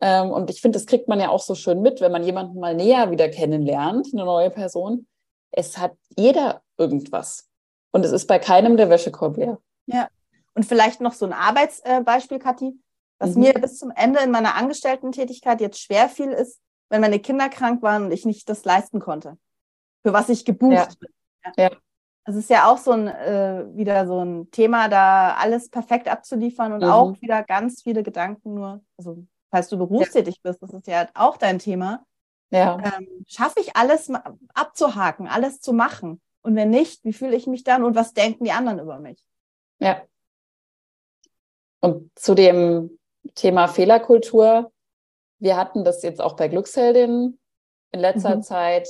Ähm, 0.00 0.30
und 0.30 0.50
ich 0.50 0.60
finde, 0.60 0.78
das 0.78 0.86
kriegt 0.86 1.08
man 1.08 1.20
ja 1.20 1.28
auch 1.28 1.40
so 1.40 1.54
schön 1.54 1.82
mit, 1.82 2.00
wenn 2.00 2.12
man 2.12 2.24
jemanden 2.24 2.58
mal 2.58 2.74
näher 2.74 3.10
wieder 3.10 3.28
kennenlernt, 3.28 4.08
eine 4.12 4.24
neue 4.24 4.50
Person. 4.50 5.06
Es 5.50 5.78
hat 5.78 5.92
jeder 6.16 6.62
irgendwas. 6.76 7.48
Und 7.92 8.04
es 8.04 8.12
ist 8.12 8.26
bei 8.26 8.38
keinem 8.38 8.76
der 8.76 8.90
Wäschekorb 8.90 9.36
leer. 9.36 9.58
Ja. 9.86 10.08
Und 10.54 10.64
vielleicht 10.64 11.00
noch 11.00 11.12
so 11.12 11.26
ein 11.26 11.32
Arbeitsbeispiel, 11.32 12.38
Kathi, 12.38 12.78
was 13.18 13.34
mhm. 13.34 13.42
mir 13.42 13.52
bis 13.54 13.78
zum 13.78 13.90
Ende 13.94 14.20
in 14.20 14.30
meiner 14.30 14.54
Angestellten-Tätigkeit 14.56 15.60
jetzt 15.60 15.80
schwer 15.80 16.08
fiel, 16.08 16.30
ist, 16.30 16.60
wenn 16.88 17.00
meine 17.00 17.18
Kinder 17.18 17.48
krank 17.48 17.82
waren 17.82 18.06
und 18.06 18.12
ich 18.12 18.24
nicht 18.24 18.48
das 18.48 18.64
leisten 18.64 19.00
konnte, 19.00 19.36
für 20.02 20.12
was 20.12 20.28
ich 20.28 20.44
gebucht 20.44 20.72
ja. 20.72 20.88
bin. 21.00 21.10
Ja. 21.44 21.52
ja. 21.64 21.70
Das 22.26 22.36
ist 22.36 22.48
ja 22.48 22.70
auch 22.70 22.78
so 22.78 22.92
ein 22.92 23.06
äh, 23.06 23.66
wieder 23.74 24.06
so 24.06 24.24
ein 24.24 24.50
Thema, 24.50 24.88
da 24.88 25.34
alles 25.34 25.68
perfekt 25.68 26.08
abzuliefern 26.08 26.72
und 26.72 26.82
mhm. 26.82 26.90
auch 26.90 27.20
wieder 27.20 27.42
ganz 27.42 27.82
viele 27.82 28.02
Gedanken 28.02 28.54
nur, 28.54 28.82
also 28.96 29.26
falls 29.50 29.68
du 29.68 29.76
berufstätig 29.76 30.36
ja. 30.36 30.50
bist, 30.50 30.62
das 30.62 30.72
ist 30.72 30.86
ja 30.86 31.08
auch 31.14 31.36
dein 31.36 31.58
Thema. 31.58 32.04
Ja. 32.50 32.78
Ähm, 32.78 33.24
schaffe 33.26 33.60
ich 33.60 33.76
alles 33.76 34.10
abzuhaken, 34.54 35.28
alles 35.28 35.60
zu 35.60 35.72
machen? 35.72 36.20
Und 36.42 36.56
wenn 36.56 36.70
nicht, 36.70 37.04
wie 37.04 37.12
fühle 37.12 37.36
ich 37.36 37.46
mich 37.46 37.64
dann 37.64 37.84
und 37.84 37.94
was 37.94 38.14
denken 38.14 38.44
die 38.44 38.52
anderen 38.52 38.78
über 38.78 39.00
mich? 39.00 39.18
Ja. 39.80 40.02
Und 41.80 42.10
zu 42.18 42.34
dem 42.34 42.98
Thema 43.34 43.68
Fehlerkultur, 43.68 44.72
wir 45.44 45.56
hatten 45.56 45.84
das 45.84 46.02
jetzt 46.02 46.22
auch 46.22 46.36
bei 46.36 46.48
Glücksheldin 46.48 47.38
in 47.92 48.00
letzter 48.00 48.36
mhm. 48.36 48.42
Zeit 48.42 48.88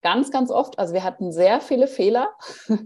ganz, 0.00 0.30
ganz 0.30 0.50
oft. 0.50 0.78
Also 0.78 0.94
wir 0.94 1.02
hatten 1.02 1.32
sehr 1.32 1.60
viele 1.60 1.86
Fehler. 1.86 2.32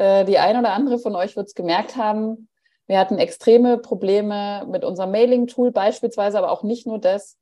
Äh, 0.00 0.26
die 0.26 0.38
ein 0.38 0.56
oder 0.56 0.74
andere 0.74 1.00
von 1.00 1.16
euch 1.16 1.34
wird 1.34 1.48
es 1.48 1.56
gemerkt 1.56 1.96
haben. 1.96 2.48
Wir 2.86 3.00
hatten 3.00 3.18
extreme 3.18 3.78
Probleme 3.78 4.64
mit 4.70 4.84
unserem 4.84 5.10
Mailing-Tool 5.10 5.72
beispielsweise, 5.72 6.38
aber 6.38 6.52
auch 6.52 6.62
nicht 6.62 6.86
nur 6.86 7.00
das. 7.00 7.36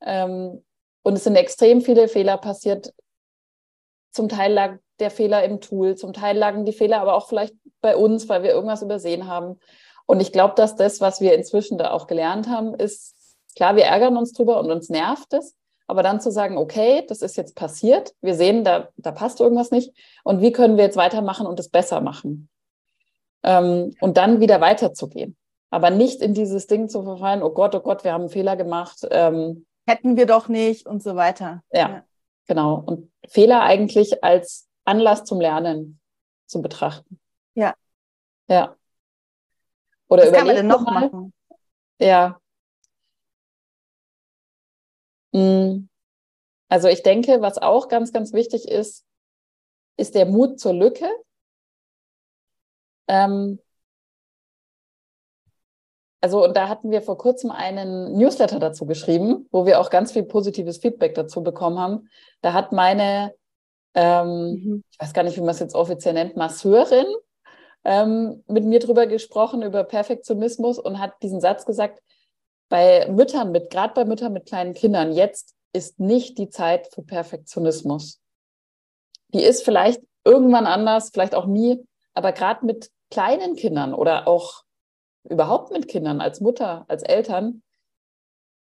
Ähm, 0.00 0.64
und 1.04 1.14
es 1.14 1.22
sind 1.22 1.36
extrem 1.36 1.82
viele 1.82 2.08
Fehler 2.08 2.36
passiert. 2.36 2.92
Zum 4.10 4.28
Teil 4.28 4.54
lag 4.54 4.78
der 4.98 5.12
Fehler 5.12 5.44
im 5.44 5.60
Tool, 5.60 5.94
zum 5.94 6.12
Teil 6.12 6.36
lagen 6.36 6.64
die 6.64 6.72
Fehler 6.72 7.00
aber 7.00 7.14
auch 7.14 7.28
vielleicht 7.28 7.54
bei 7.80 7.96
uns, 7.96 8.28
weil 8.28 8.42
wir 8.42 8.50
irgendwas 8.50 8.82
übersehen 8.82 9.28
haben. 9.28 9.60
Und 10.04 10.18
ich 10.18 10.32
glaube, 10.32 10.54
dass 10.56 10.74
das, 10.74 11.00
was 11.00 11.20
wir 11.20 11.36
inzwischen 11.36 11.78
da 11.78 11.92
auch 11.92 12.08
gelernt 12.08 12.48
haben, 12.48 12.74
ist, 12.74 13.14
klar, 13.54 13.76
wir 13.76 13.84
ärgern 13.84 14.16
uns 14.16 14.32
drüber 14.32 14.60
und 14.60 14.70
uns 14.70 14.88
nervt 14.88 15.32
es, 15.32 15.54
aber 15.86 16.02
dann 16.02 16.20
zu 16.20 16.30
sagen, 16.30 16.56
okay, 16.56 17.04
das 17.08 17.22
ist 17.22 17.36
jetzt 17.36 17.54
passiert, 17.54 18.14
wir 18.20 18.34
sehen, 18.34 18.64
da, 18.64 18.88
da 18.96 19.12
passt 19.12 19.40
irgendwas 19.40 19.70
nicht 19.70 19.92
und 20.22 20.40
wie 20.40 20.52
können 20.52 20.76
wir 20.76 20.84
jetzt 20.84 20.96
weitermachen 20.96 21.46
und 21.46 21.60
es 21.60 21.68
besser 21.68 22.00
machen? 22.00 22.48
Ähm, 23.42 23.94
und 24.00 24.16
dann 24.16 24.40
wieder 24.40 24.60
weiterzugehen. 24.60 25.36
Aber 25.70 25.90
nicht 25.90 26.22
in 26.22 26.34
dieses 26.34 26.66
Ding 26.66 26.88
zu 26.88 27.02
verfallen, 27.02 27.42
oh 27.42 27.50
Gott, 27.50 27.74
oh 27.74 27.80
Gott, 27.80 28.04
wir 28.04 28.12
haben 28.12 28.22
einen 28.22 28.30
Fehler 28.30 28.56
gemacht. 28.56 29.06
Ähm, 29.10 29.66
Hätten 29.86 30.16
wir 30.16 30.26
doch 30.26 30.48
nicht 30.48 30.86
und 30.86 31.02
so 31.02 31.16
weiter. 31.16 31.62
Ja, 31.72 31.88
ja, 31.88 32.04
genau. 32.46 32.82
Und 32.86 33.10
Fehler 33.28 33.62
eigentlich 33.62 34.22
als 34.22 34.68
Anlass 34.84 35.24
zum 35.24 35.40
Lernen 35.40 36.00
zu 36.46 36.62
betrachten. 36.62 37.18
Ja. 37.54 37.74
Ja. 38.48 38.76
Oder 40.08 40.24
Was 40.24 40.32
kann 40.32 40.46
man 40.46 40.56
denn 40.56 40.66
noch 40.66 40.82
mal, 40.82 41.10
machen? 41.10 41.32
Ja. 41.98 42.38
Also 45.34 46.88
ich 46.88 47.02
denke, 47.02 47.40
was 47.40 47.58
auch 47.58 47.88
ganz, 47.88 48.12
ganz 48.12 48.32
wichtig 48.32 48.68
ist, 48.68 49.04
ist 49.96 50.14
der 50.14 50.26
Mut 50.26 50.60
zur 50.60 50.72
Lücke. 50.72 51.06
Ähm, 53.08 53.58
also, 56.20 56.42
und 56.42 56.56
da 56.56 56.68
hatten 56.68 56.90
wir 56.90 57.02
vor 57.02 57.18
kurzem 57.18 57.50
einen 57.50 58.16
Newsletter 58.16 58.58
dazu 58.58 58.86
geschrieben, 58.86 59.46
wo 59.50 59.66
wir 59.66 59.80
auch 59.80 59.90
ganz 59.90 60.12
viel 60.12 60.22
positives 60.22 60.78
Feedback 60.78 61.14
dazu 61.14 61.42
bekommen 61.42 61.78
haben. 61.78 62.08
Da 62.40 62.54
hat 62.54 62.72
meine, 62.72 63.34
ähm, 63.94 64.28
mhm. 64.28 64.84
ich 64.90 64.98
weiß 65.00 65.12
gar 65.12 65.22
nicht, 65.22 65.36
wie 65.36 65.42
man 65.42 65.50
es 65.50 65.58
jetzt 65.58 65.74
offiziell 65.74 66.14
nennt, 66.14 66.36
Masseurin 66.36 67.06
ähm, 67.84 68.42
mit 68.46 68.64
mir 68.64 68.78
drüber 68.78 69.06
gesprochen, 69.06 69.62
über 69.62 69.84
Perfektionismus 69.84 70.78
und 70.78 70.98
hat 70.98 71.12
diesen 71.22 71.40
Satz 71.40 71.66
gesagt, 71.66 72.00
bei 72.74 73.06
Müttern 73.08 73.52
mit, 73.52 73.70
gerade 73.70 73.94
bei 73.94 74.04
Müttern 74.04 74.32
mit 74.32 74.46
kleinen 74.46 74.74
Kindern, 74.74 75.12
jetzt 75.12 75.54
ist 75.72 76.00
nicht 76.00 76.38
die 76.38 76.48
Zeit 76.48 76.92
für 76.92 77.04
Perfektionismus. 77.04 78.20
Die 79.28 79.44
ist 79.44 79.64
vielleicht 79.64 80.02
irgendwann 80.24 80.66
anders, 80.66 81.10
vielleicht 81.10 81.36
auch 81.36 81.46
nie, 81.46 81.86
aber 82.14 82.32
gerade 82.32 82.66
mit 82.66 82.90
kleinen 83.12 83.54
Kindern 83.54 83.94
oder 83.94 84.26
auch 84.26 84.64
überhaupt 85.22 85.70
mit 85.70 85.86
Kindern 85.86 86.20
als 86.20 86.40
Mutter, 86.40 86.84
als 86.88 87.04
Eltern, 87.04 87.62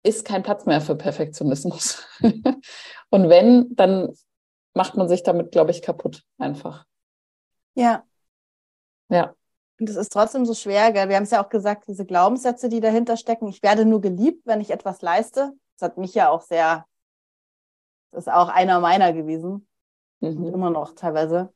ist 0.04 0.24
kein 0.24 0.44
Platz 0.44 0.66
mehr 0.66 0.80
für 0.80 0.94
Perfektionismus. 0.94 2.06
Und 3.10 3.28
wenn, 3.28 3.74
dann 3.74 4.14
macht 4.72 4.96
man 4.96 5.08
sich 5.08 5.24
damit, 5.24 5.50
glaube 5.50 5.72
ich, 5.72 5.82
kaputt 5.82 6.22
einfach. 6.38 6.84
Ja. 7.74 8.04
Ja. 9.08 9.34
Und 9.78 9.90
es 9.90 9.96
ist 9.96 10.12
trotzdem 10.12 10.46
so 10.46 10.54
schwer, 10.54 10.92
gell? 10.92 11.08
Wir 11.08 11.16
haben 11.16 11.24
es 11.24 11.30
ja 11.30 11.44
auch 11.44 11.50
gesagt, 11.50 11.86
diese 11.86 12.06
Glaubenssätze, 12.06 12.68
die 12.68 12.80
dahinter 12.80 13.16
stecken. 13.16 13.46
Ich 13.48 13.62
werde 13.62 13.84
nur 13.84 14.00
geliebt, 14.00 14.46
wenn 14.46 14.60
ich 14.60 14.70
etwas 14.70 15.02
leiste. 15.02 15.52
Das 15.74 15.90
hat 15.90 15.98
mich 15.98 16.14
ja 16.14 16.30
auch 16.30 16.40
sehr, 16.40 16.86
das 18.10 18.26
ist 18.26 18.32
auch 18.32 18.48
einer 18.48 18.80
meiner 18.80 19.12
gewesen. 19.12 19.68
Mhm. 20.20 20.46
Immer 20.46 20.70
noch 20.70 20.94
teilweise. 20.94 21.52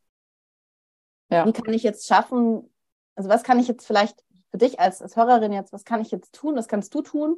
Ja. 1.31 1.47
Wie 1.47 1.53
kann 1.53 1.73
ich 1.73 1.83
jetzt 1.83 2.07
schaffen, 2.07 2.71
also 3.15 3.31
was 3.31 3.43
kann 3.43 3.59
ich 3.59 3.69
jetzt 3.69 3.87
vielleicht 3.87 4.23
für 4.51 4.59
dich 4.59 4.81
als, 4.81 5.01
als 5.01 5.17
Hörerin 5.17 5.53
jetzt, 5.53 5.73
was 5.73 5.85
kann 5.85 6.01
ich 6.01 6.11
jetzt 6.11 6.35
tun, 6.35 6.57
was 6.57 6.69
kannst 6.69 6.95
du 6.95 7.03
tun, 7.03 7.37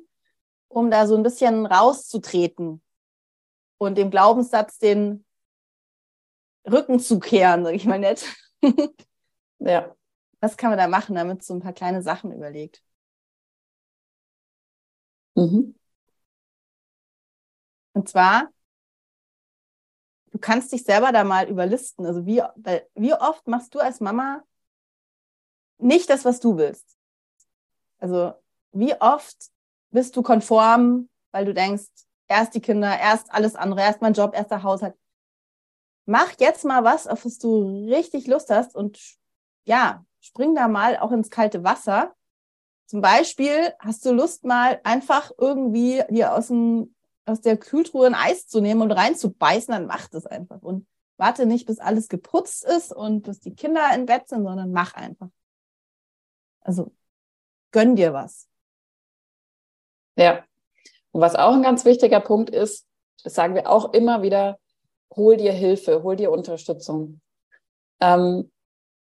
um 0.68 0.90
da 0.90 1.06
so 1.06 1.14
ein 1.14 1.22
bisschen 1.22 1.66
rauszutreten 1.66 2.82
und 3.78 3.98
dem 3.98 4.10
Glaubenssatz 4.10 4.78
den 4.78 5.24
Rücken 6.68 6.98
zu 6.98 7.20
kehren, 7.20 7.64
sag 7.64 7.74
ich 7.74 7.84
mal 7.84 7.98
nett. 7.98 8.24
ja 9.58 9.94
was 10.42 10.56
kann 10.56 10.70
man 10.70 10.78
da 10.78 10.88
machen, 10.88 11.14
damit 11.14 11.44
so 11.44 11.54
ein 11.54 11.60
paar 11.60 11.72
kleine 11.72 12.02
Sachen 12.02 12.32
überlegt? 12.32 12.82
Mhm. 15.36 15.72
Und 17.94 18.08
zwar, 18.08 18.50
du 20.32 20.38
kannst 20.38 20.72
dich 20.72 20.82
selber 20.84 21.12
da 21.12 21.22
mal 21.24 21.48
überlisten. 21.48 22.04
Also 22.06 22.26
wie, 22.26 22.42
wie 22.94 23.14
oft 23.14 23.46
machst 23.46 23.74
du 23.74 23.78
als 23.78 24.00
Mama 24.00 24.42
nicht 25.78 26.10
das, 26.10 26.24
was 26.24 26.40
du 26.40 26.56
willst? 26.56 26.96
Also 27.98 28.34
wie 28.72 29.00
oft 29.00 29.36
bist 29.90 30.16
du 30.16 30.22
konform, 30.22 31.08
weil 31.30 31.44
du 31.44 31.54
denkst, 31.54 31.86
erst 32.26 32.54
die 32.54 32.60
Kinder, 32.60 32.98
erst 32.98 33.32
alles 33.32 33.54
andere, 33.54 33.82
erst 33.82 34.00
mein 34.02 34.14
Job, 34.14 34.34
erst 34.34 34.50
der 34.50 34.64
Haushalt. 34.64 34.96
Mach 36.04 36.32
jetzt 36.40 36.64
mal 36.64 36.82
was, 36.82 37.06
auf 37.06 37.22
das 37.22 37.38
du 37.38 37.86
richtig 37.88 38.26
Lust 38.26 38.50
hast 38.50 38.74
und 38.74 38.98
ja, 39.64 40.04
spring 40.22 40.54
da 40.54 40.68
mal 40.68 40.96
auch 40.96 41.12
ins 41.12 41.30
kalte 41.30 41.64
Wasser. 41.64 42.14
Zum 42.86 43.00
Beispiel 43.00 43.74
hast 43.78 44.04
du 44.06 44.12
Lust 44.12 44.44
mal 44.44 44.80
einfach 44.84 45.30
irgendwie 45.38 46.02
dir 46.08 46.34
aus, 46.34 46.48
dem, 46.48 46.94
aus 47.26 47.40
der 47.40 47.56
Kühltruhe 47.56 48.06
ein 48.06 48.14
Eis 48.14 48.46
zu 48.46 48.60
nehmen 48.60 48.80
und 48.82 48.92
reinzubeißen, 48.92 49.72
dann 49.72 49.86
mach 49.86 50.08
das 50.08 50.26
einfach. 50.26 50.62
Und 50.62 50.86
warte 51.16 51.46
nicht, 51.46 51.66
bis 51.66 51.78
alles 51.78 52.08
geputzt 52.08 52.64
ist 52.64 52.92
und 52.92 53.22
bis 53.22 53.40
die 53.40 53.54
Kinder 53.54 53.82
im 53.94 54.06
Bett 54.06 54.28
sind, 54.28 54.44
sondern 54.44 54.72
mach 54.72 54.94
einfach. 54.94 55.28
Also 56.60 56.92
gönn 57.72 57.96
dir 57.96 58.12
was. 58.12 58.48
Ja. 60.16 60.44
Und 61.10 61.20
was 61.20 61.34
auch 61.34 61.52
ein 61.52 61.62
ganz 61.62 61.84
wichtiger 61.84 62.20
Punkt 62.20 62.50
ist, 62.50 62.86
das 63.22 63.34
sagen 63.34 63.54
wir 63.54 63.68
auch 63.68 63.92
immer 63.92 64.22
wieder, 64.22 64.58
hol 65.14 65.36
dir 65.36 65.52
Hilfe, 65.52 66.02
hol 66.02 66.16
dir 66.16 66.30
Unterstützung. 66.30 67.20
Ähm, 68.00 68.50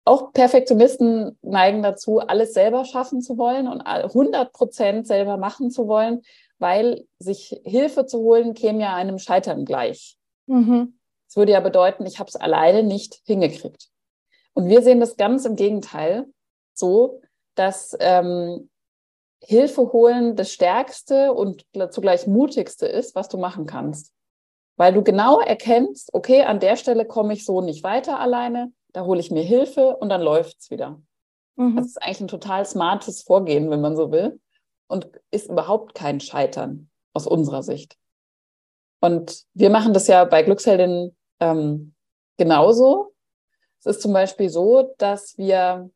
auch 0.08 0.32
Perfektionisten 0.32 1.38
neigen 1.42 1.84
dazu, 1.84 2.20
alles 2.20 2.54
selber 2.54 2.86
schaffen 2.86 3.22
zu 3.22 3.38
wollen 3.38 3.68
und 3.68 3.82
100 3.82 4.54
Prozent 4.54 5.06
selber 5.06 5.38
machen 5.38 5.70
zu 5.70 5.88
wollen, 5.88 6.22
weil 6.60 7.06
sich 7.20 7.60
Hilfe 7.66 8.06
zu 8.06 8.20
holen 8.20 8.54
käme 8.54 8.82
ja 8.82 8.96
einem 8.96 9.20
Scheitern 9.20 9.66
gleich. 9.66 10.18
Mhm. 10.48 10.98
Das 11.28 11.36
würde 11.36 11.52
ja 11.52 11.60
bedeuten, 11.60 12.06
ich 12.06 12.20
habe 12.20 12.30
es 12.30 12.36
alleine 12.36 12.84
nicht 12.84 13.22
hingekriegt. 13.26 13.90
Und 14.54 14.70
wir 14.70 14.82
sehen 14.82 15.00
das 15.00 15.18
ganz 15.18 15.46
im 15.46 15.56
Gegenteil 15.56 16.26
so, 16.74 17.22
dass 17.56 17.96
ähm, 18.00 18.70
Hilfe 19.44 19.92
holen 19.92 20.36
das 20.36 20.52
Stärkste 20.52 21.34
und 21.34 21.66
zugleich 21.92 22.28
mutigste 22.28 22.88
ist, 22.88 23.14
was 23.14 23.28
du 23.30 23.38
machen 23.38 23.66
kannst. 23.66 24.14
Weil 24.78 24.94
du 24.94 25.04
genau 25.04 25.40
erkennst, 25.40 26.14
okay, 26.14 26.44
an 26.44 26.60
der 26.60 26.76
Stelle 26.76 27.06
komme 27.06 27.34
ich 27.34 27.46
so 27.46 27.62
nicht 27.62 27.84
weiter 27.84 28.20
alleine 28.20 28.72
da 28.98 29.06
hole 29.06 29.20
ich 29.20 29.30
mir 29.30 29.44
Hilfe 29.44 29.96
und 29.96 30.10
dann 30.10 30.24
läuft 30.24 30.58
es 30.60 30.72
wieder. 30.72 31.00
Mhm. 31.56 31.76
Das 31.76 31.86
ist 31.86 32.02
eigentlich 32.02 32.22
ein 32.22 32.28
total 32.28 32.66
smartes 32.66 33.22
Vorgehen, 33.22 33.70
wenn 33.70 33.80
man 33.80 33.96
so 33.96 34.12
will. 34.12 34.40
Und 34.88 35.08
ist 35.30 35.52
überhaupt 35.52 35.94
kein 35.94 36.20
Scheitern 36.20 36.90
aus 37.14 37.28
unserer 37.28 37.62
Sicht. 37.62 37.96
Und 39.00 39.44
wir 39.54 39.70
machen 39.70 39.94
das 39.94 40.08
ja 40.08 40.26
bei 40.26 40.42
Glücksheldin 40.42 41.16
ähm, 41.40 41.94
genauso. 42.38 43.14
Es 43.82 43.86
ist 43.86 44.02
zum 44.02 44.14
Beispiel 44.14 44.50
so, 44.50 44.96
dass 44.98 45.38
wir, 45.38 45.92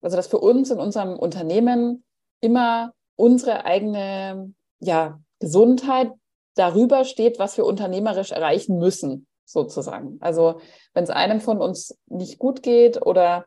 also 0.00 0.16
dass 0.16 0.28
für 0.28 0.38
uns 0.38 0.70
in 0.70 0.78
unserem 0.78 1.18
Unternehmen 1.18 2.04
immer 2.40 2.92
unsere 3.16 3.64
eigene 3.64 4.54
ja, 4.78 5.20
Gesundheit 5.40 6.12
darüber 6.54 7.04
steht, 7.04 7.40
was 7.40 7.56
wir 7.56 7.66
unternehmerisch 7.66 8.30
erreichen 8.30 8.78
müssen 8.78 9.26
sozusagen. 9.44 10.18
Also 10.20 10.60
wenn 10.92 11.04
es 11.04 11.10
einem 11.10 11.40
von 11.40 11.60
uns 11.60 11.98
nicht 12.06 12.38
gut 12.38 12.62
geht 12.62 13.04
oder 13.04 13.46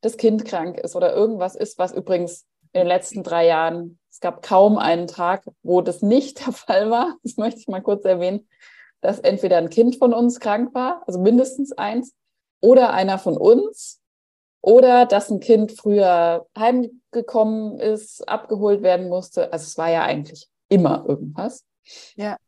das 0.00 0.16
Kind 0.16 0.44
krank 0.44 0.78
ist 0.78 0.96
oder 0.96 1.14
irgendwas 1.14 1.56
ist, 1.56 1.78
was 1.78 1.92
übrigens 1.92 2.46
in 2.72 2.80
den 2.80 2.86
letzten 2.88 3.22
drei 3.22 3.46
Jahren, 3.46 3.98
es 4.10 4.20
gab 4.20 4.42
kaum 4.42 4.78
einen 4.78 5.06
Tag, 5.06 5.44
wo 5.62 5.80
das 5.80 6.02
nicht 6.02 6.40
der 6.46 6.52
Fall 6.52 6.90
war, 6.90 7.16
das 7.22 7.36
möchte 7.36 7.60
ich 7.60 7.68
mal 7.68 7.82
kurz 7.82 8.04
erwähnen, 8.04 8.48
dass 9.00 9.20
entweder 9.20 9.58
ein 9.58 9.70
Kind 9.70 9.96
von 9.96 10.14
uns 10.14 10.40
krank 10.40 10.74
war, 10.74 11.02
also 11.06 11.20
mindestens 11.20 11.72
eins, 11.72 12.14
oder 12.60 12.94
einer 12.94 13.18
von 13.18 13.36
uns, 13.36 14.00
oder 14.62 15.04
dass 15.04 15.30
ein 15.30 15.40
Kind 15.40 15.72
früher 15.72 16.46
heimgekommen 16.58 17.78
ist, 17.78 18.26
abgeholt 18.26 18.82
werden 18.82 19.10
musste. 19.10 19.52
Also 19.52 19.64
es 19.64 19.76
war 19.76 19.90
ja 19.90 20.02
eigentlich 20.04 20.48
immer 20.70 21.04
irgendwas. 21.06 21.66
Ja. 22.16 22.38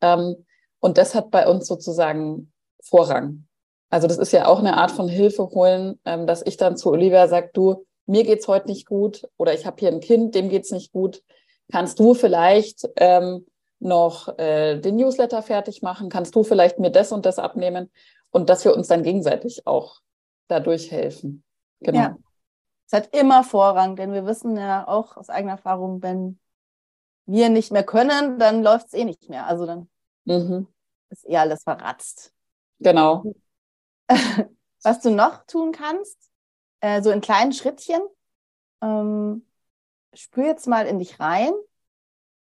Ähm, 0.00 0.46
und 0.80 0.98
das 0.98 1.14
hat 1.14 1.30
bei 1.30 1.46
uns 1.46 1.66
sozusagen 1.66 2.52
Vorrang. 2.82 3.46
Also 3.90 4.06
das 4.06 4.18
ist 4.18 4.32
ja 4.32 4.46
auch 4.46 4.60
eine 4.60 4.76
Art 4.76 4.90
von 4.90 5.08
Hilfe 5.08 5.50
holen, 5.50 6.00
ähm, 6.04 6.26
dass 6.26 6.42
ich 6.42 6.56
dann 6.56 6.76
zu 6.76 6.90
Olivia 6.90 7.28
sage, 7.28 7.50
du, 7.52 7.86
mir 8.06 8.24
geht's 8.24 8.48
heute 8.48 8.68
nicht 8.68 8.86
gut 8.86 9.28
oder 9.36 9.52
ich 9.52 9.66
habe 9.66 9.76
hier 9.78 9.88
ein 9.88 10.00
Kind, 10.00 10.34
dem 10.34 10.48
geht's 10.48 10.70
nicht 10.70 10.92
gut. 10.92 11.22
Kannst 11.70 11.98
du 11.98 12.14
vielleicht 12.14 12.88
ähm, 12.96 13.46
noch 13.78 14.36
äh, 14.38 14.78
den 14.78 14.96
Newsletter 14.96 15.42
fertig 15.42 15.82
machen? 15.82 16.08
Kannst 16.08 16.34
du 16.34 16.42
vielleicht 16.42 16.78
mir 16.78 16.90
das 16.90 17.12
und 17.12 17.26
das 17.26 17.38
abnehmen? 17.38 17.90
Und 18.30 18.48
dass 18.48 18.64
wir 18.64 18.74
uns 18.74 18.88
dann 18.88 19.02
gegenseitig 19.02 19.66
auch 19.66 20.00
dadurch 20.48 20.90
helfen. 20.90 21.42
Genau. 21.80 21.98
Ja. 21.98 22.16
Es 22.86 22.92
hat 22.92 23.14
immer 23.14 23.44
Vorrang, 23.44 23.96
denn 23.96 24.12
wir 24.12 24.26
wissen 24.26 24.56
ja 24.56 24.86
auch 24.86 25.16
aus 25.16 25.28
eigener 25.28 25.52
Erfahrung, 25.52 26.02
wenn 26.02 26.38
wir 27.26 27.48
nicht 27.48 27.70
mehr 27.70 27.84
können, 27.84 28.38
dann 28.38 28.62
läuft 28.62 28.88
es 28.88 28.94
eh 28.94 29.04
nicht 29.04 29.28
mehr. 29.28 29.46
Also 29.46 29.66
dann 29.66 29.88
mhm. 30.30 30.66
ist 31.10 31.28
eh 31.28 31.36
alles 31.36 31.62
verratzt. 31.62 32.32
Genau. 32.78 33.24
Was 34.82 35.00
du 35.00 35.10
noch 35.10 35.44
tun 35.46 35.72
kannst, 35.72 36.18
äh, 36.80 37.02
so 37.02 37.10
in 37.10 37.20
kleinen 37.20 37.52
Schrittchen, 37.52 38.00
ähm, 38.82 39.46
spür 40.14 40.46
jetzt 40.46 40.66
mal 40.66 40.86
in 40.86 40.98
dich 40.98 41.20
rein 41.20 41.52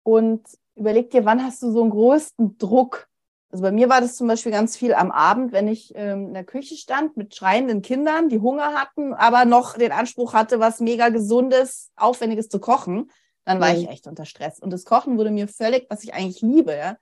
und 0.03 0.47
überleg 0.75 1.09
dir, 1.09 1.25
wann 1.25 1.43
hast 1.43 1.61
du 1.63 1.71
so 1.71 1.81
einen 1.81 1.89
größten 1.89 2.57
Druck? 2.57 3.07
Also 3.49 3.63
bei 3.63 3.71
mir 3.71 3.89
war 3.89 3.99
das 3.99 4.15
zum 4.15 4.27
Beispiel 4.27 4.51
ganz 4.51 4.77
viel 4.77 4.93
am 4.93 5.11
Abend, 5.11 5.51
wenn 5.51 5.67
ich 5.67 5.91
ähm, 5.95 6.27
in 6.27 6.33
der 6.33 6.45
Küche 6.45 6.75
stand 6.75 7.17
mit 7.17 7.35
schreienden 7.35 7.81
Kindern, 7.81 8.29
die 8.29 8.39
Hunger 8.39 8.73
hatten, 8.73 9.13
aber 9.13 9.43
noch 9.45 9.77
den 9.77 9.91
Anspruch 9.91 10.33
hatte, 10.33 10.59
was 10.59 10.79
mega 10.79 11.09
gesundes, 11.09 11.91
aufwendiges 11.97 12.47
zu 12.47 12.59
kochen, 12.59 13.11
dann 13.43 13.59
war 13.59 13.73
mhm. 13.73 13.79
ich 13.79 13.89
echt 13.89 14.07
unter 14.07 14.25
Stress. 14.25 14.59
Und 14.59 14.71
das 14.71 14.85
Kochen 14.85 15.17
wurde 15.17 15.31
mir 15.31 15.47
völlig, 15.47 15.87
was 15.89 16.03
ich 16.03 16.13
eigentlich 16.13 16.41
liebe, 16.41 16.73
ja, 16.75 16.97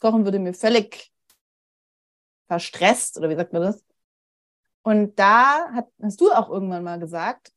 Kochen 0.00 0.24
würde 0.24 0.38
mir 0.38 0.54
völlig 0.54 1.12
verstresst 2.48 3.18
oder 3.18 3.28
wie 3.28 3.36
sagt 3.36 3.52
man 3.52 3.62
das? 3.62 3.84
Und 4.82 5.18
da 5.18 5.72
hat, 5.72 5.88
hast 6.00 6.20
du 6.20 6.30
auch 6.30 6.48
irgendwann 6.48 6.84
mal 6.84 6.98
gesagt, 6.98 7.52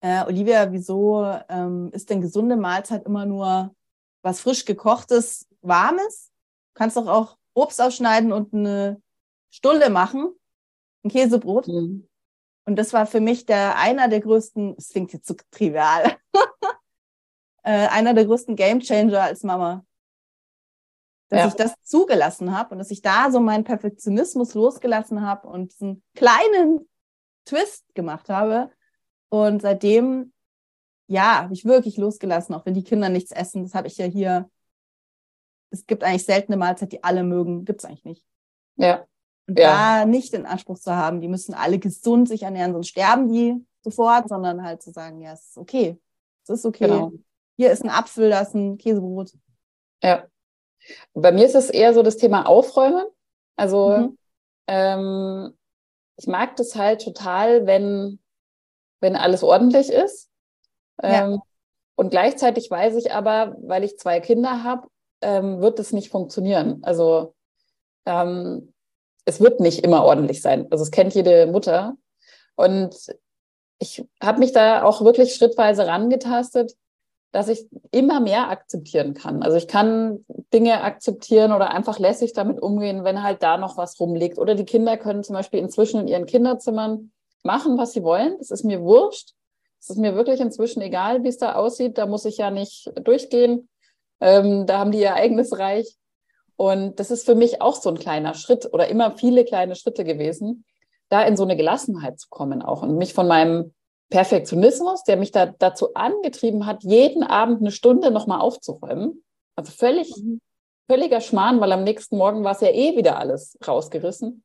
äh, 0.00 0.24
Olivia, 0.26 0.70
wieso 0.70 1.24
ähm, 1.48 1.90
ist 1.92 2.10
denn 2.10 2.20
gesunde 2.20 2.56
Mahlzeit 2.56 3.04
immer 3.04 3.26
nur 3.26 3.74
was 4.22 4.40
frisch 4.40 4.64
gekochtes, 4.64 5.48
warmes? 5.60 6.30
Du 6.74 6.78
kannst 6.78 6.96
doch 6.96 7.08
auch 7.08 7.36
Obst 7.54 7.80
aufschneiden 7.80 8.32
und 8.32 8.54
eine 8.54 9.02
Stulle 9.50 9.90
machen, 9.90 10.34
ein 11.04 11.10
Käsebrot. 11.10 11.68
Mhm. 11.68 12.08
Und 12.66 12.76
das 12.76 12.92
war 12.92 13.06
für 13.06 13.20
mich 13.20 13.46
der 13.46 13.76
einer 13.76 14.08
der 14.08 14.20
größten, 14.20 14.74
es 14.78 14.90
klingt 14.90 15.12
jetzt 15.12 15.26
zu 15.26 15.34
so 15.34 15.44
trivial, 15.50 16.16
äh, 17.62 17.88
einer 17.88 18.14
der 18.14 18.24
größten 18.24 18.56
Gamechanger 18.56 19.22
als 19.22 19.42
Mama 19.42 19.84
dass 21.34 21.42
ja. 21.42 21.48
ich 21.48 21.54
das 21.54 21.74
zugelassen 21.82 22.56
habe 22.56 22.70
und 22.72 22.78
dass 22.78 22.90
ich 22.90 23.02
da 23.02 23.30
so 23.30 23.40
meinen 23.40 23.64
Perfektionismus 23.64 24.54
losgelassen 24.54 25.22
habe 25.22 25.48
und 25.48 25.72
diesen 25.72 26.02
kleinen 26.14 26.88
Twist 27.44 27.84
gemacht 27.94 28.28
habe. 28.28 28.70
Und 29.28 29.62
seitdem, 29.62 30.32
ja, 31.06 31.42
habe 31.42 31.54
ich 31.54 31.64
wirklich 31.64 31.96
losgelassen, 31.96 32.54
auch 32.54 32.66
wenn 32.66 32.74
die 32.74 32.84
Kinder 32.84 33.08
nichts 33.08 33.32
essen. 33.32 33.62
Das 33.62 33.74
habe 33.74 33.88
ich 33.88 33.98
ja 33.98 34.06
hier. 34.06 34.50
Es 35.70 35.86
gibt 35.86 36.04
eigentlich 36.04 36.24
seltene 36.24 36.56
Mahlzeit, 36.56 36.92
die 36.92 37.02
alle 37.02 37.24
mögen. 37.24 37.64
Gibt 37.64 37.80
es 37.80 37.84
eigentlich 37.84 38.04
nicht. 38.04 38.26
Ja. 38.76 39.04
Und 39.46 39.58
ja. 39.58 40.02
da 40.02 40.06
nicht 40.06 40.32
den 40.32 40.46
Anspruch 40.46 40.78
zu 40.78 40.94
haben, 40.94 41.20
die 41.20 41.28
müssen 41.28 41.54
alle 41.54 41.78
gesund 41.78 42.28
sich 42.28 42.44
ernähren, 42.44 42.72
sonst 42.72 42.88
sterben 42.88 43.28
die 43.28 43.62
sofort, 43.82 44.28
sondern 44.28 44.62
halt 44.62 44.82
zu 44.82 44.90
sagen, 44.90 45.20
ja, 45.20 45.32
es 45.32 45.48
ist 45.48 45.58
okay. 45.58 46.00
Es 46.44 46.50
ist 46.50 46.64
okay. 46.64 46.86
Genau. 46.86 47.12
Hier 47.56 47.70
ist 47.70 47.84
ein 47.84 47.90
Apfel, 47.90 48.30
da 48.30 48.40
ist 48.40 48.54
ein 48.54 48.78
Käsebrot. 48.78 49.32
Ja. 50.02 50.26
Bei 51.14 51.32
mir 51.32 51.46
ist 51.46 51.54
es 51.54 51.70
eher 51.70 51.94
so 51.94 52.02
das 52.02 52.16
Thema 52.16 52.46
Aufräumen. 52.46 53.04
Also 53.56 53.90
mhm. 53.90 54.18
ähm, 54.66 55.58
ich 56.16 56.26
mag 56.26 56.56
das 56.56 56.76
halt 56.76 57.02
total, 57.02 57.66
wenn, 57.66 58.18
wenn 59.00 59.16
alles 59.16 59.42
ordentlich 59.42 59.90
ist. 59.90 60.30
Ähm, 61.02 61.32
ja. 61.32 61.38
Und 61.96 62.10
gleichzeitig 62.10 62.70
weiß 62.70 62.96
ich 62.96 63.12
aber, 63.12 63.56
weil 63.60 63.84
ich 63.84 63.98
zwei 63.98 64.20
Kinder 64.20 64.64
habe, 64.64 64.88
ähm, 65.20 65.60
wird 65.60 65.78
es 65.78 65.92
nicht 65.92 66.10
funktionieren. 66.10 66.80
Also 66.82 67.34
ähm, 68.06 68.72
es 69.24 69.40
wird 69.40 69.60
nicht 69.60 69.84
immer 69.84 70.04
ordentlich 70.04 70.42
sein. 70.42 70.66
Also 70.70 70.82
es 70.82 70.90
kennt 70.90 71.14
jede 71.14 71.46
Mutter. 71.46 71.96
Und 72.56 72.94
ich 73.78 74.04
habe 74.22 74.38
mich 74.38 74.52
da 74.52 74.82
auch 74.84 75.04
wirklich 75.04 75.34
schrittweise 75.34 75.86
rangetastet, 75.86 76.74
dass 77.34 77.48
ich 77.48 77.66
immer 77.90 78.20
mehr 78.20 78.48
akzeptieren 78.48 79.12
kann. 79.12 79.42
Also 79.42 79.56
ich 79.56 79.66
kann 79.66 80.24
Dinge 80.52 80.82
akzeptieren 80.82 81.50
oder 81.50 81.72
einfach 81.72 81.98
lässig 81.98 82.32
damit 82.32 82.62
umgehen, 82.62 83.02
wenn 83.02 83.24
halt 83.24 83.42
da 83.42 83.58
noch 83.58 83.76
was 83.76 83.98
rumliegt. 83.98 84.38
Oder 84.38 84.54
die 84.54 84.64
Kinder 84.64 84.96
können 84.96 85.24
zum 85.24 85.34
Beispiel 85.34 85.58
inzwischen 85.58 85.98
in 85.98 86.06
ihren 86.06 86.26
Kinderzimmern 86.26 87.10
machen, 87.42 87.76
was 87.76 87.92
sie 87.92 88.04
wollen. 88.04 88.36
Das 88.38 88.52
ist 88.52 88.64
mir 88.64 88.82
wurscht. 88.82 89.32
Es 89.80 89.90
ist 89.90 89.98
mir 89.98 90.14
wirklich 90.14 90.38
inzwischen 90.38 90.80
egal, 90.80 91.24
wie 91.24 91.28
es 91.28 91.36
da 91.36 91.56
aussieht. 91.56 91.98
Da 91.98 92.06
muss 92.06 92.24
ich 92.24 92.38
ja 92.38 92.52
nicht 92.52 92.92
durchgehen. 93.02 93.68
Ähm, 94.20 94.66
da 94.66 94.78
haben 94.78 94.92
die 94.92 95.00
ihr 95.00 95.14
eigenes 95.14 95.58
Reich. 95.58 95.96
Und 96.54 97.00
das 97.00 97.10
ist 97.10 97.26
für 97.26 97.34
mich 97.34 97.60
auch 97.60 97.74
so 97.74 97.88
ein 97.88 97.98
kleiner 97.98 98.34
Schritt 98.34 98.72
oder 98.72 98.86
immer 98.86 99.10
viele 99.10 99.44
kleine 99.44 99.74
Schritte 99.74 100.04
gewesen, 100.04 100.64
da 101.08 101.24
in 101.24 101.36
so 101.36 101.42
eine 101.42 101.56
Gelassenheit 101.56 102.20
zu 102.20 102.28
kommen 102.30 102.62
auch 102.62 102.82
und 102.82 102.96
mich 102.96 103.12
von 103.12 103.26
meinem 103.26 103.74
Perfektionismus, 104.10 105.04
der 105.04 105.16
mich 105.16 105.32
da 105.32 105.46
dazu 105.46 105.94
angetrieben 105.94 106.66
hat, 106.66 106.82
jeden 106.84 107.22
Abend 107.22 107.60
eine 107.60 107.72
Stunde 107.72 108.10
nochmal 108.10 108.40
aufzuräumen. 108.40 109.24
Also 109.56 109.72
völlig, 109.72 110.14
mhm. 110.16 110.40
völliger 110.88 111.20
Schmarrn, 111.20 111.60
weil 111.60 111.72
am 111.72 111.84
nächsten 111.84 112.16
Morgen 112.16 112.44
war 112.44 112.52
es 112.52 112.60
ja 112.60 112.68
eh 112.68 112.96
wieder 112.96 113.18
alles 113.18 113.58
rausgerissen. 113.66 114.44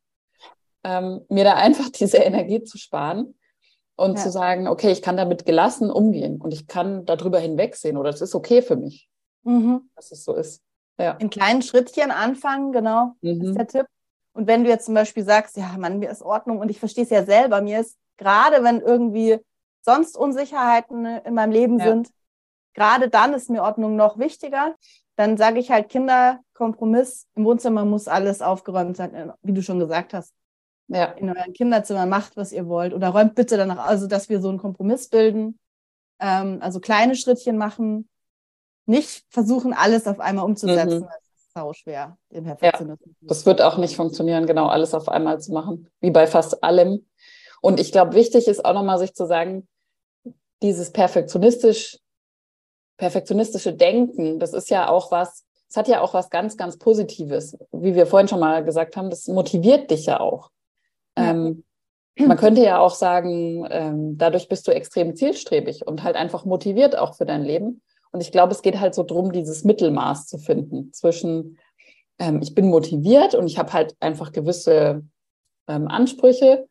Ähm, 0.84 1.22
mir 1.30 1.44
da 1.44 1.56
einfach 1.56 1.90
diese 2.00 2.18
Energie 2.18 2.64
zu 2.64 2.78
sparen 2.78 3.36
und 3.96 4.18
ja. 4.18 4.24
zu 4.24 4.32
sagen, 4.32 4.68
okay, 4.68 4.92
ich 4.92 5.02
kann 5.02 5.18
damit 5.18 5.46
gelassen 5.46 5.92
umgehen 5.92 6.40
und 6.42 6.54
ich 6.54 6.68
kann 6.68 7.06
darüber 7.06 7.40
hinwegsehen 7.40 7.98
oder 7.98 8.10
es 8.10 8.22
ist 8.22 8.34
okay 8.34 8.62
für 8.62 8.78
mich, 8.78 9.10
mhm. 9.44 9.90
dass 9.96 10.12
es 10.12 10.24
so 10.24 10.34
ist. 10.34 10.62
Ja. 10.98 11.12
In 11.14 11.30
kleinen 11.30 11.62
Schrittchen 11.62 12.12
anfangen, 12.12 12.72
genau, 12.72 13.14
mhm. 13.22 13.42
ist 13.42 13.58
der 13.58 13.68
Tipp. 13.68 13.86
Und 14.34 14.48
wenn 14.48 14.64
du 14.64 14.70
jetzt 14.70 14.86
zum 14.86 14.94
Beispiel 14.94 15.24
sagst, 15.24 15.58
ja, 15.58 15.76
Mann, 15.78 16.00
mir 16.00 16.10
ist 16.10 16.22
Ordnung 16.22 16.60
und 16.60 16.70
ich 16.70 16.80
verstehe 16.80 17.04
es 17.04 17.10
ja 17.10 17.26
selber, 17.26 17.62
mir 17.62 17.82
ist 17.82 17.98
gerade, 18.18 18.64
wenn 18.64 18.80
irgendwie 18.80 19.40
sonst 19.90 20.16
Unsicherheiten 20.16 21.06
in 21.06 21.34
meinem 21.34 21.52
Leben 21.52 21.80
ja. 21.80 21.86
sind, 21.86 22.10
gerade 22.76 23.10
dann 23.10 23.34
ist 23.34 23.50
mir 23.50 23.64
Ordnung 23.64 23.96
noch 23.96 24.20
wichtiger. 24.20 24.76
Dann 25.16 25.36
sage 25.36 25.60
ich 25.60 25.72
halt 25.72 25.90
Kinder, 25.90 26.40
Kompromiss, 26.54 27.28
im 27.36 27.46
Wohnzimmer 27.46 27.86
muss 27.86 28.08
alles 28.08 28.42
aufgeräumt 28.42 28.96
sein, 28.98 29.34
wie 29.42 29.54
du 29.54 29.64
schon 29.64 29.80
gesagt 29.80 30.14
hast. 30.14 30.34
Ja. 30.88 31.06
In 31.06 31.30
euren 31.30 31.54
Kinderzimmern 31.54 32.08
macht, 32.08 32.38
was 32.38 32.52
ihr 32.52 32.68
wollt. 32.68 32.94
Oder 32.94 33.10
räumt 33.10 33.36
bitte 33.36 33.58
danach, 33.58 33.88
also 33.88 34.08
dass 34.08 34.30
wir 34.30 34.42
so 34.42 34.50
einen 34.50 34.60
Kompromiss 34.60 35.10
bilden. 35.10 35.60
Ähm, 36.20 36.60
also 36.62 36.80
kleine 36.80 37.16
Schrittchen 37.16 37.58
machen. 37.58 38.08
Nicht 38.86 39.26
versuchen, 39.30 39.74
alles 39.74 40.08
auf 40.08 40.20
einmal 40.20 40.46
umzusetzen. 40.46 41.00
Mhm. 41.00 41.06
Das 41.06 41.24
ist 41.36 41.54
sau 41.54 41.74
schwer, 41.74 42.18
den 42.32 42.44
Perfektionismus. 42.44 43.16
Ja, 43.22 43.28
das 43.28 43.46
wird 43.46 43.62
auch 43.62 43.78
nicht 43.78 43.96
funktionieren, 43.96 44.46
genau 44.46 44.68
alles 44.68 44.94
auf 44.94 45.10
einmal 45.10 45.40
zu 45.42 45.54
machen. 45.54 45.90
Wie 46.00 46.12
bei 46.12 46.28
fast 46.28 46.64
allem. 46.64 47.06
Und 47.62 47.80
ich 47.80 47.92
glaube, 47.92 48.14
wichtig 48.14 48.48
ist 48.48 48.64
auch 48.64 48.74
nochmal 48.74 49.00
sich 49.00 49.14
zu 49.14 49.26
sagen, 49.26 49.68
dieses 50.62 50.92
perfektionistisch, 50.92 51.98
perfektionistische 52.98 53.74
Denken, 53.74 54.40
das 54.40 54.54
ist 54.54 54.70
ja 54.70 54.90
auch 54.90 55.12
was, 55.12 55.46
es 55.70 55.78
hat 55.78 55.88
ja 55.88 56.02
auch 56.02 56.14
was 56.14 56.30
ganz, 56.30 56.58
ganz 56.58 56.78
Positives. 56.78 57.58
Wie 57.72 57.96
wir 57.96 58.08
vorhin 58.08 58.28
schon 58.28 58.40
mal 58.40 58.64
gesagt 58.64 58.98
haben, 58.98 59.10
das 59.10 59.28
motiviert 59.28 59.92
dich 59.92 60.08
ja 60.08 60.20
auch. 60.20 60.50
Ja. 61.18 61.32
Ähm, 61.32 61.64
man 62.18 62.38
könnte 62.38 62.62
ja 62.62 62.80
auch 62.80 62.96
sagen, 62.96 63.66
ähm, 63.70 64.18
dadurch 64.18 64.50
bist 64.50 64.68
du 64.68 64.72
extrem 64.72 65.16
zielstrebig 65.16 65.88
und 65.88 66.04
halt 66.04 66.16
einfach 66.16 66.44
motiviert 66.44 66.98
auch 66.98 67.16
für 67.16 67.26
dein 67.26 67.44
Leben. 67.44 67.82
Und 68.12 68.22
ich 68.22 68.32
glaube, 68.32 68.52
es 68.52 68.62
geht 68.62 68.80
halt 68.80 68.96
so 68.96 69.04
drum, 69.04 69.32
dieses 69.32 69.64
Mittelmaß 69.64 70.28
zu 70.28 70.38
finden 70.38 70.92
zwischen, 70.92 71.60
ähm, 72.18 72.42
ich 72.42 72.56
bin 72.56 72.70
motiviert 72.70 73.36
und 73.36 73.48
ich 73.48 73.58
habe 73.58 73.72
halt 73.72 73.96
einfach 74.00 74.32
gewisse 74.32 75.04
ähm, 75.68 75.88
Ansprüche 75.88 76.68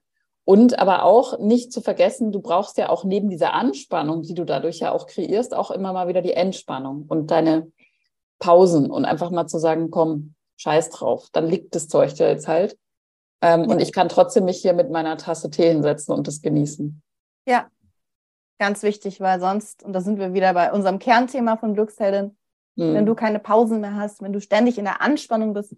und 0.49 0.79
aber 0.79 1.03
auch 1.03 1.39
nicht 1.41 1.75
zu 1.75 1.83
vergessen, 1.83 2.33
du 2.33 2.41
brauchst 2.41 2.79
ja 2.79 2.89
auch 2.89 3.05
neben 3.05 3.29
dieser 3.29 3.53
Anspannung, 3.53 4.23
die 4.23 4.33
du 4.33 4.47
dadurch 4.47 4.79
ja 4.79 4.93
auch 4.93 5.07
kreierst, 5.07 5.53
auch 5.53 5.71
immer 5.71 5.93
mal 5.93 6.09
wieder 6.09 6.23
die 6.23 6.33
Entspannung 6.33 7.05
und 7.07 7.31
deine 7.31 7.71
Pausen 8.39 8.91
und 8.91 9.05
einfach 9.05 9.31
mal 9.31 9.47
zu 9.47 9.59
sagen, 9.59 9.91
komm, 9.91 10.35
scheiß 10.57 10.89
drauf, 10.89 11.29
dann 11.35 11.49
liegt 11.49 11.75
das 11.75 11.89
Zeug 11.89 12.15
da 12.15 12.29
jetzt 12.29 12.49
halt. 12.49 12.79
Ähm, 13.43 13.65
ja. 13.65 13.69
Und 13.69 13.83
ich 13.83 13.93
kann 13.93 14.09
trotzdem 14.09 14.47
mich 14.47 14.63
hier 14.63 14.73
mit 14.73 14.91
meiner 14.91 15.19
Tasse 15.19 15.51
Tee 15.51 15.69
hinsetzen 15.69 16.15
und 16.15 16.27
das 16.27 16.41
genießen. 16.41 17.03
Ja, 17.47 17.69
ganz 18.59 18.83
wichtig, 18.83 19.21
weil 19.21 19.41
sonst, 19.41 19.83
und 19.83 19.93
da 19.93 20.01
sind 20.01 20.19
wir 20.19 20.33
wieder 20.33 20.55
bei 20.55 20.73
unserem 20.73 20.99
Kernthema 20.99 21.59
von 21.59 21.75
Glücksheldin, 21.75 22.39
mhm. 22.77 22.95
wenn 22.95 23.05
du 23.05 23.15
keine 23.15 23.39
Pausen 23.39 23.83
mehr 23.83 23.97
hast, 23.97 24.23
wenn 24.23 24.33
du 24.33 24.41
ständig 24.41 24.79
in 24.79 24.87
der 24.87 25.03
Anspannung 25.03 25.53
bist, 25.53 25.77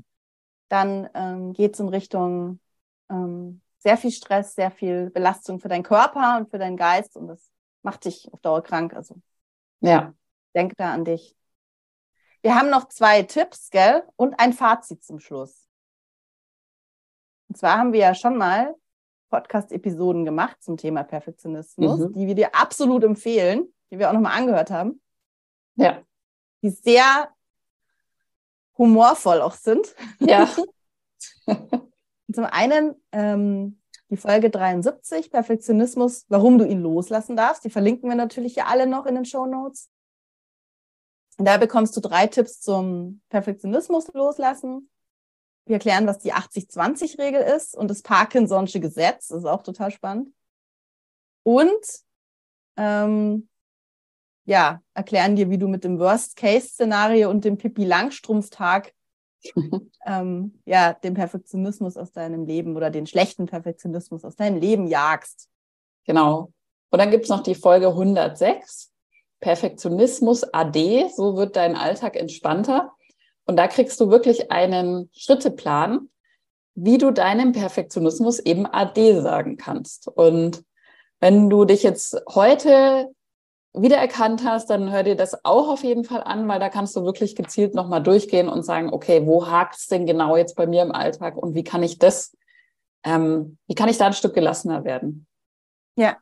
dann 0.69 1.11
ähm, 1.15 1.55
geht 1.55 1.75
es 1.75 1.81
in 1.81 1.89
Richtung 1.89 2.61
ähm, 3.11 3.63
sehr 3.81 3.97
viel 3.97 4.13
Stress, 4.13 4.55
sehr 4.55 4.71
viel 4.71 5.11
Belastung 5.11 5.59
für 5.59 5.69
deinen 5.69 5.83
Körper 5.83 6.37
und 6.39 6.51
für 6.51 6.59
deinen 6.59 6.77
Geist 6.77 7.17
und 7.17 7.29
das 7.29 7.51
macht 7.83 8.05
dich 8.05 8.33
auf 8.33 8.41
Dauer 8.41 8.63
krank. 8.63 8.95
Also 8.95 9.17
ja. 9.81 10.15
denk 10.55 10.77
da 10.77 10.93
an 10.93 11.05
dich. 11.05 11.35
Wir 12.43 12.55
haben 12.55 12.71
noch 12.71 12.89
zwei 12.89 13.23
Tipps, 13.23 13.71
gell? 13.71 14.03
Und 14.17 14.39
ein 14.39 14.53
Fazit 14.53 15.03
zum 15.03 15.19
Schluss. 15.19 15.67
Und 17.49 17.57
zwar 17.57 17.79
haben 17.79 17.93
wir 17.93 18.01
ja 18.01 18.15
schon 18.15 18.37
mal 18.37 18.75
Podcast-Episoden 19.31 20.25
gemacht 20.25 20.63
zum 20.63 20.77
Thema 20.77 21.03
Perfektionismus, 21.03 22.01
mhm. 22.01 22.13
die 22.13 22.27
wir 22.27 22.35
dir 22.35 22.55
absolut 22.55 23.03
empfehlen, 23.05 23.73
die 23.91 23.99
wir 23.99 24.09
auch 24.09 24.15
nochmal 24.15 24.37
angehört 24.39 24.71
haben. 24.71 25.01
Ja. 25.77 26.03
Die 26.63 26.71
sehr 26.71 27.31
humorvoll 28.77 29.41
auch 29.41 29.55
sind. 29.55 29.95
Ja. 30.19 30.49
zum 32.33 32.45
einen 32.45 32.95
ähm, 33.13 33.81
die 34.11 34.17
Folge 34.17 34.51
73, 34.51 35.31
Perfektionismus, 35.31 36.27
warum 36.29 36.59
du 36.59 36.67
ihn 36.67 36.81
loslassen 36.81 37.37
darfst. 37.37 37.65
Die 37.65 37.71
verlinken 37.71 38.09
wir 38.09 38.17
natürlich 38.17 38.57
ja 38.57 38.67
alle 38.67 38.87
noch 38.87 39.07
in 39.07 39.15
den 39.15 39.25
Show 39.25 39.47
Notes. 39.47 39.89
Da 41.39 41.57
bekommst 41.57 41.97
du 41.97 42.01
drei 42.01 42.27
Tipps 42.27 42.61
zum 42.61 43.23
Perfektionismus 43.31 44.13
loslassen. 44.13 44.91
Wir 45.65 45.75
erklären, 45.75 46.07
was 46.07 46.19
die 46.19 46.35
80-20-Regel 46.35 47.41
ist 47.41 47.77
und 47.77 47.89
das 47.89 48.05
Parkinson'sche 48.05 48.81
Gesetz. 48.81 49.29
Das 49.29 49.39
ist 49.39 49.45
auch 49.47 49.63
total 49.63 49.91
spannend. 49.91 50.35
Und 51.45 52.03
ähm, 52.77 53.49
ja, 54.45 54.83
erklären 54.95 55.37
dir, 55.37 55.49
wie 55.49 55.59
du 55.59 55.69
mit 55.69 55.85
dem 55.85 55.99
Worst-Case-Szenario 55.99 57.31
und 57.31 57.45
dem 57.45 57.57
Pippi-Langstrumpf-Tag 57.57 58.93
ähm, 60.07 60.61
ja, 60.65 60.93
den 60.93 61.15
Perfektionismus 61.15 61.97
aus 61.97 62.13
deinem 62.13 62.47
Leben 62.47 62.77
oder 62.77 62.91
den 62.91 63.07
schlechten 63.07 63.47
Perfektionismus 63.47 64.25
aus 64.25 64.37
deinem 64.37 64.61
Leben 64.61 64.87
jagst. 64.87 65.49
Genau. 66.05 66.53
Und 66.91 66.99
dann 66.99 67.11
gibt's 67.11 67.29
noch 67.29 67.43
die 67.43 67.55
Folge 67.55 67.89
106, 67.89 68.91
Perfektionismus 69.41 70.45
AD, 70.53 71.09
so 71.15 71.37
wird 71.37 71.57
dein 71.57 71.77
Alltag 71.77 72.17
entspannter. 72.17 72.93
Und 73.47 73.57
da 73.57 73.69
kriegst 73.69 74.01
du 74.01 74.11
wirklich 74.11 74.51
einen 74.51 75.09
Schritteplan, 75.13 76.11
wie 76.75 76.99
du 76.99 77.11
deinem 77.11 77.53
Perfektionismus 77.53 78.39
eben 78.39 78.67
AD 78.67 79.21
sagen 79.21 79.57
kannst. 79.57 80.09
Und 80.09 80.65
wenn 81.21 81.51
du 81.51 81.65
dich 81.65 81.83
jetzt 81.83 82.21
heute 82.29 83.09
wiedererkannt 83.73 84.45
hast, 84.45 84.71
dann 84.71 84.91
hör 84.91 85.03
dir 85.03 85.17
das 85.17 85.45
auch 85.45 85.69
auf 85.69 85.85
jeden 85.85 86.05
Fall 86.05 86.23
an, 86.23 86.49
weil 86.49 86.59
da 86.59 86.69
kannst 86.69 86.97
du 86.97 87.05
wirklich 87.05 87.37
gezielt 87.37 87.75
nochmal 87.75 88.03
durchgehen 88.03 88.49
und 88.49 88.65
sagen, 88.65 88.93
okay, 88.93 89.27
wo 89.27 89.47
hakt 89.47 89.77
es 89.77 89.87
denn 89.87 90.07
genau 90.07 90.37
jetzt 90.37 90.57
bei 90.57 90.67
mir 90.67 90.83
im 90.83 90.93
Alltag 90.93 91.37
und 91.37 91.55
wie 91.55 91.65
kann 91.65 91.83
ich 91.83 91.99
das, 91.99 92.37
ähm, 93.05 93.59
wie 93.67 93.75
kann 93.75 93.89
ich 93.89 93.99
da 93.99 94.07
ein 94.07 94.13
Stück 94.13 94.35
gelassener 94.35 94.85
werden? 94.85 95.27
Ja. 95.97 96.17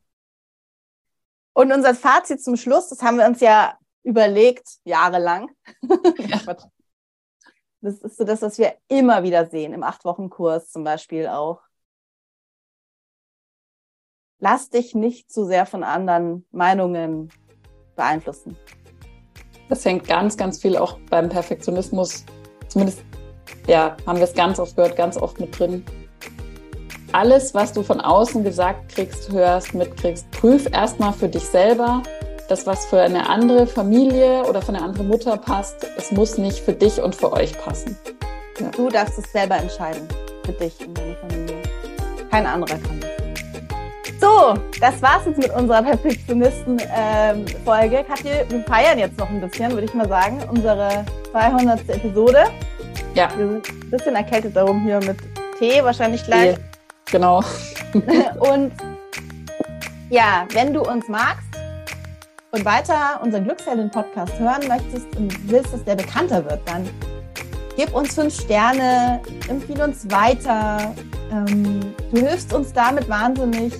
Und 1.54 1.72
unser 1.72 1.94
Fazit 1.94 2.42
zum 2.42 2.56
Schluss, 2.56 2.88
das 2.88 3.02
haben 3.02 3.18
wir 3.18 3.26
uns 3.26 3.40
ja 3.40 3.78
überlegt, 4.02 4.68
jahrelang. 4.84 5.50
Ja. 6.18 6.56
Das 7.80 8.00
ist 8.00 8.16
so 8.16 8.24
das, 8.24 8.42
was 8.42 8.58
wir 8.58 8.74
immer 8.88 9.22
wieder 9.22 9.46
sehen, 9.46 9.72
im 9.72 9.84
Acht-Wochen-Kurs 9.84 10.72
zum 10.72 10.82
Beispiel 10.82 11.28
auch 11.28 11.60
lass 14.40 14.70
dich 14.70 14.94
nicht 14.94 15.30
zu 15.30 15.44
sehr 15.44 15.66
von 15.66 15.82
anderen 15.82 16.44
Meinungen 16.50 17.30
beeinflussen. 17.96 18.56
Das 19.68 19.84
hängt 19.84 20.06
ganz, 20.06 20.36
ganz 20.36 20.60
viel 20.60 20.76
auch 20.76 20.98
beim 21.10 21.28
Perfektionismus, 21.28 22.24
zumindest 22.68 23.04
ja, 23.66 23.96
haben 24.06 24.18
wir 24.18 24.24
es 24.24 24.34
ganz 24.34 24.58
oft 24.58 24.76
gehört, 24.76 24.96
ganz 24.96 25.16
oft 25.16 25.38
mit 25.38 25.58
drin. 25.58 25.84
Alles, 27.12 27.54
was 27.54 27.72
du 27.72 27.82
von 27.82 28.00
außen 28.00 28.44
gesagt 28.44 28.90
kriegst, 28.90 29.30
hörst, 29.30 29.74
mitkriegst, 29.74 30.30
prüf 30.30 30.66
erstmal 30.72 31.12
für 31.12 31.28
dich 31.28 31.44
selber, 31.44 32.02
das, 32.48 32.66
was 32.66 32.86
für 32.86 33.00
eine 33.00 33.28
andere 33.28 33.66
Familie 33.66 34.42
oder 34.44 34.62
für 34.62 34.68
eine 34.68 34.82
andere 34.82 35.04
Mutter 35.04 35.36
passt, 35.36 35.86
es 35.96 36.10
muss 36.12 36.38
nicht 36.38 36.60
für 36.60 36.72
dich 36.72 37.00
und 37.00 37.14
für 37.14 37.32
euch 37.32 37.58
passen. 37.58 37.96
Ja. 38.58 38.70
Du 38.70 38.88
darfst 38.88 39.18
es 39.18 39.30
selber 39.32 39.56
entscheiden, 39.56 40.08
für 40.44 40.52
dich 40.52 40.74
und 40.86 40.96
deine 40.96 41.14
Familie. 41.16 41.62
Kein 42.30 42.46
anderer 42.46 42.78
kann 42.78 43.00
das. 43.00 43.17
So, 44.28 44.54
das 44.78 45.00
war's 45.00 45.24
jetzt 45.24 45.38
mit 45.38 45.50
unserer 45.54 45.82
Perfektionisten-Folge. 45.82 47.96
Ähm, 47.96 48.06
Katja, 48.06 48.50
wir 48.50 48.62
feiern 48.64 48.98
jetzt 48.98 49.18
noch 49.18 49.30
ein 49.30 49.40
bisschen, 49.40 49.72
würde 49.72 49.86
ich 49.86 49.94
mal 49.94 50.06
sagen, 50.06 50.38
unsere 50.50 51.06
200. 51.30 51.88
Episode. 51.88 52.44
Ja. 53.14 53.30
Wir 53.38 53.48
sind 53.48 53.66
ein 53.70 53.90
bisschen 53.90 54.16
erkältet 54.16 54.54
darum 54.54 54.82
hier 54.82 55.00
mit 55.00 55.16
Tee 55.58 55.82
wahrscheinlich 55.82 56.22
gleich. 56.24 56.56
Tee. 56.56 56.62
Genau. 57.12 57.42
und 58.40 58.72
ja, 60.10 60.46
wenn 60.52 60.74
du 60.74 60.82
uns 60.82 61.08
magst 61.08 61.48
und 62.50 62.66
weiter 62.66 63.20
unseren 63.22 63.44
Glückshelden-Podcast 63.44 64.38
hören 64.38 64.68
möchtest 64.68 65.06
und 65.16 65.50
willst, 65.50 65.72
dass 65.72 65.82
der 65.84 65.96
bekannter 65.96 66.44
wird, 66.44 66.60
dann 66.66 66.86
gib 67.76 67.94
uns 67.94 68.14
fünf 68.14 68.38
Sterne, 68.38 69.22
empfehle 69.48 69.84
uns 69.84 70.10
weiter. 70.10 70.94
Ähm, 71.32 71.94
du 72.12 72.20
hilfst 72.20 72.52
uns 72.52 72.74
damit 72.74 73.08
wahnsinnig 73.08 73.72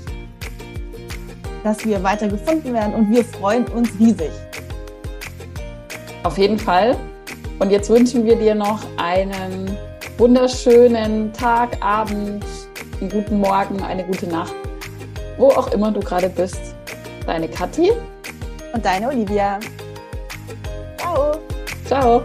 dass 1.69 1.85
wir 1.85 2.03
weiter 2.03 2.29
gefunden 2.29 2.73
werden 2.73 2.95
und 2.95 3.11
wir 3.11 3.23
freuen 3.23 3.67
uns 3.69 3.91
riesig. 4.01 4.31
Auf 6.23 6.39
jeden 6.39 6.59
Fall. 6.59 6.97
Und 7.59 7.71
jetzt 7.71 7.91
wünschen 7.91 8.25
wir 8.25 8.37
dir 8.37 8.55
noch 8.55 8.81
einen 8.97 9.77
wunderschönen 10.17 11.31
Tag, 11.35 11.77
Abend, 11.85 12.43
einen 13.01 13.11
guten 13.11 13.41
Morgen, 13.41 13.83
eine 13.83 14.05
gute 14.05 14.27
Nacht, 14.27 14.55
wo 15.37 15.49
auch 15.49 15.71
immer 15.73 15.93
du 15.93 16.01
gerade 16.01 16.31
bist. 16.31 16.61
Deine 17.27 17.49
Kathi 17.49 17.93
und 18.73 18.83
deine 18.83 19.09
Olivia. 19.09 19.61
Ciao. 20.97 21.33
Ciao. 21.85 22.23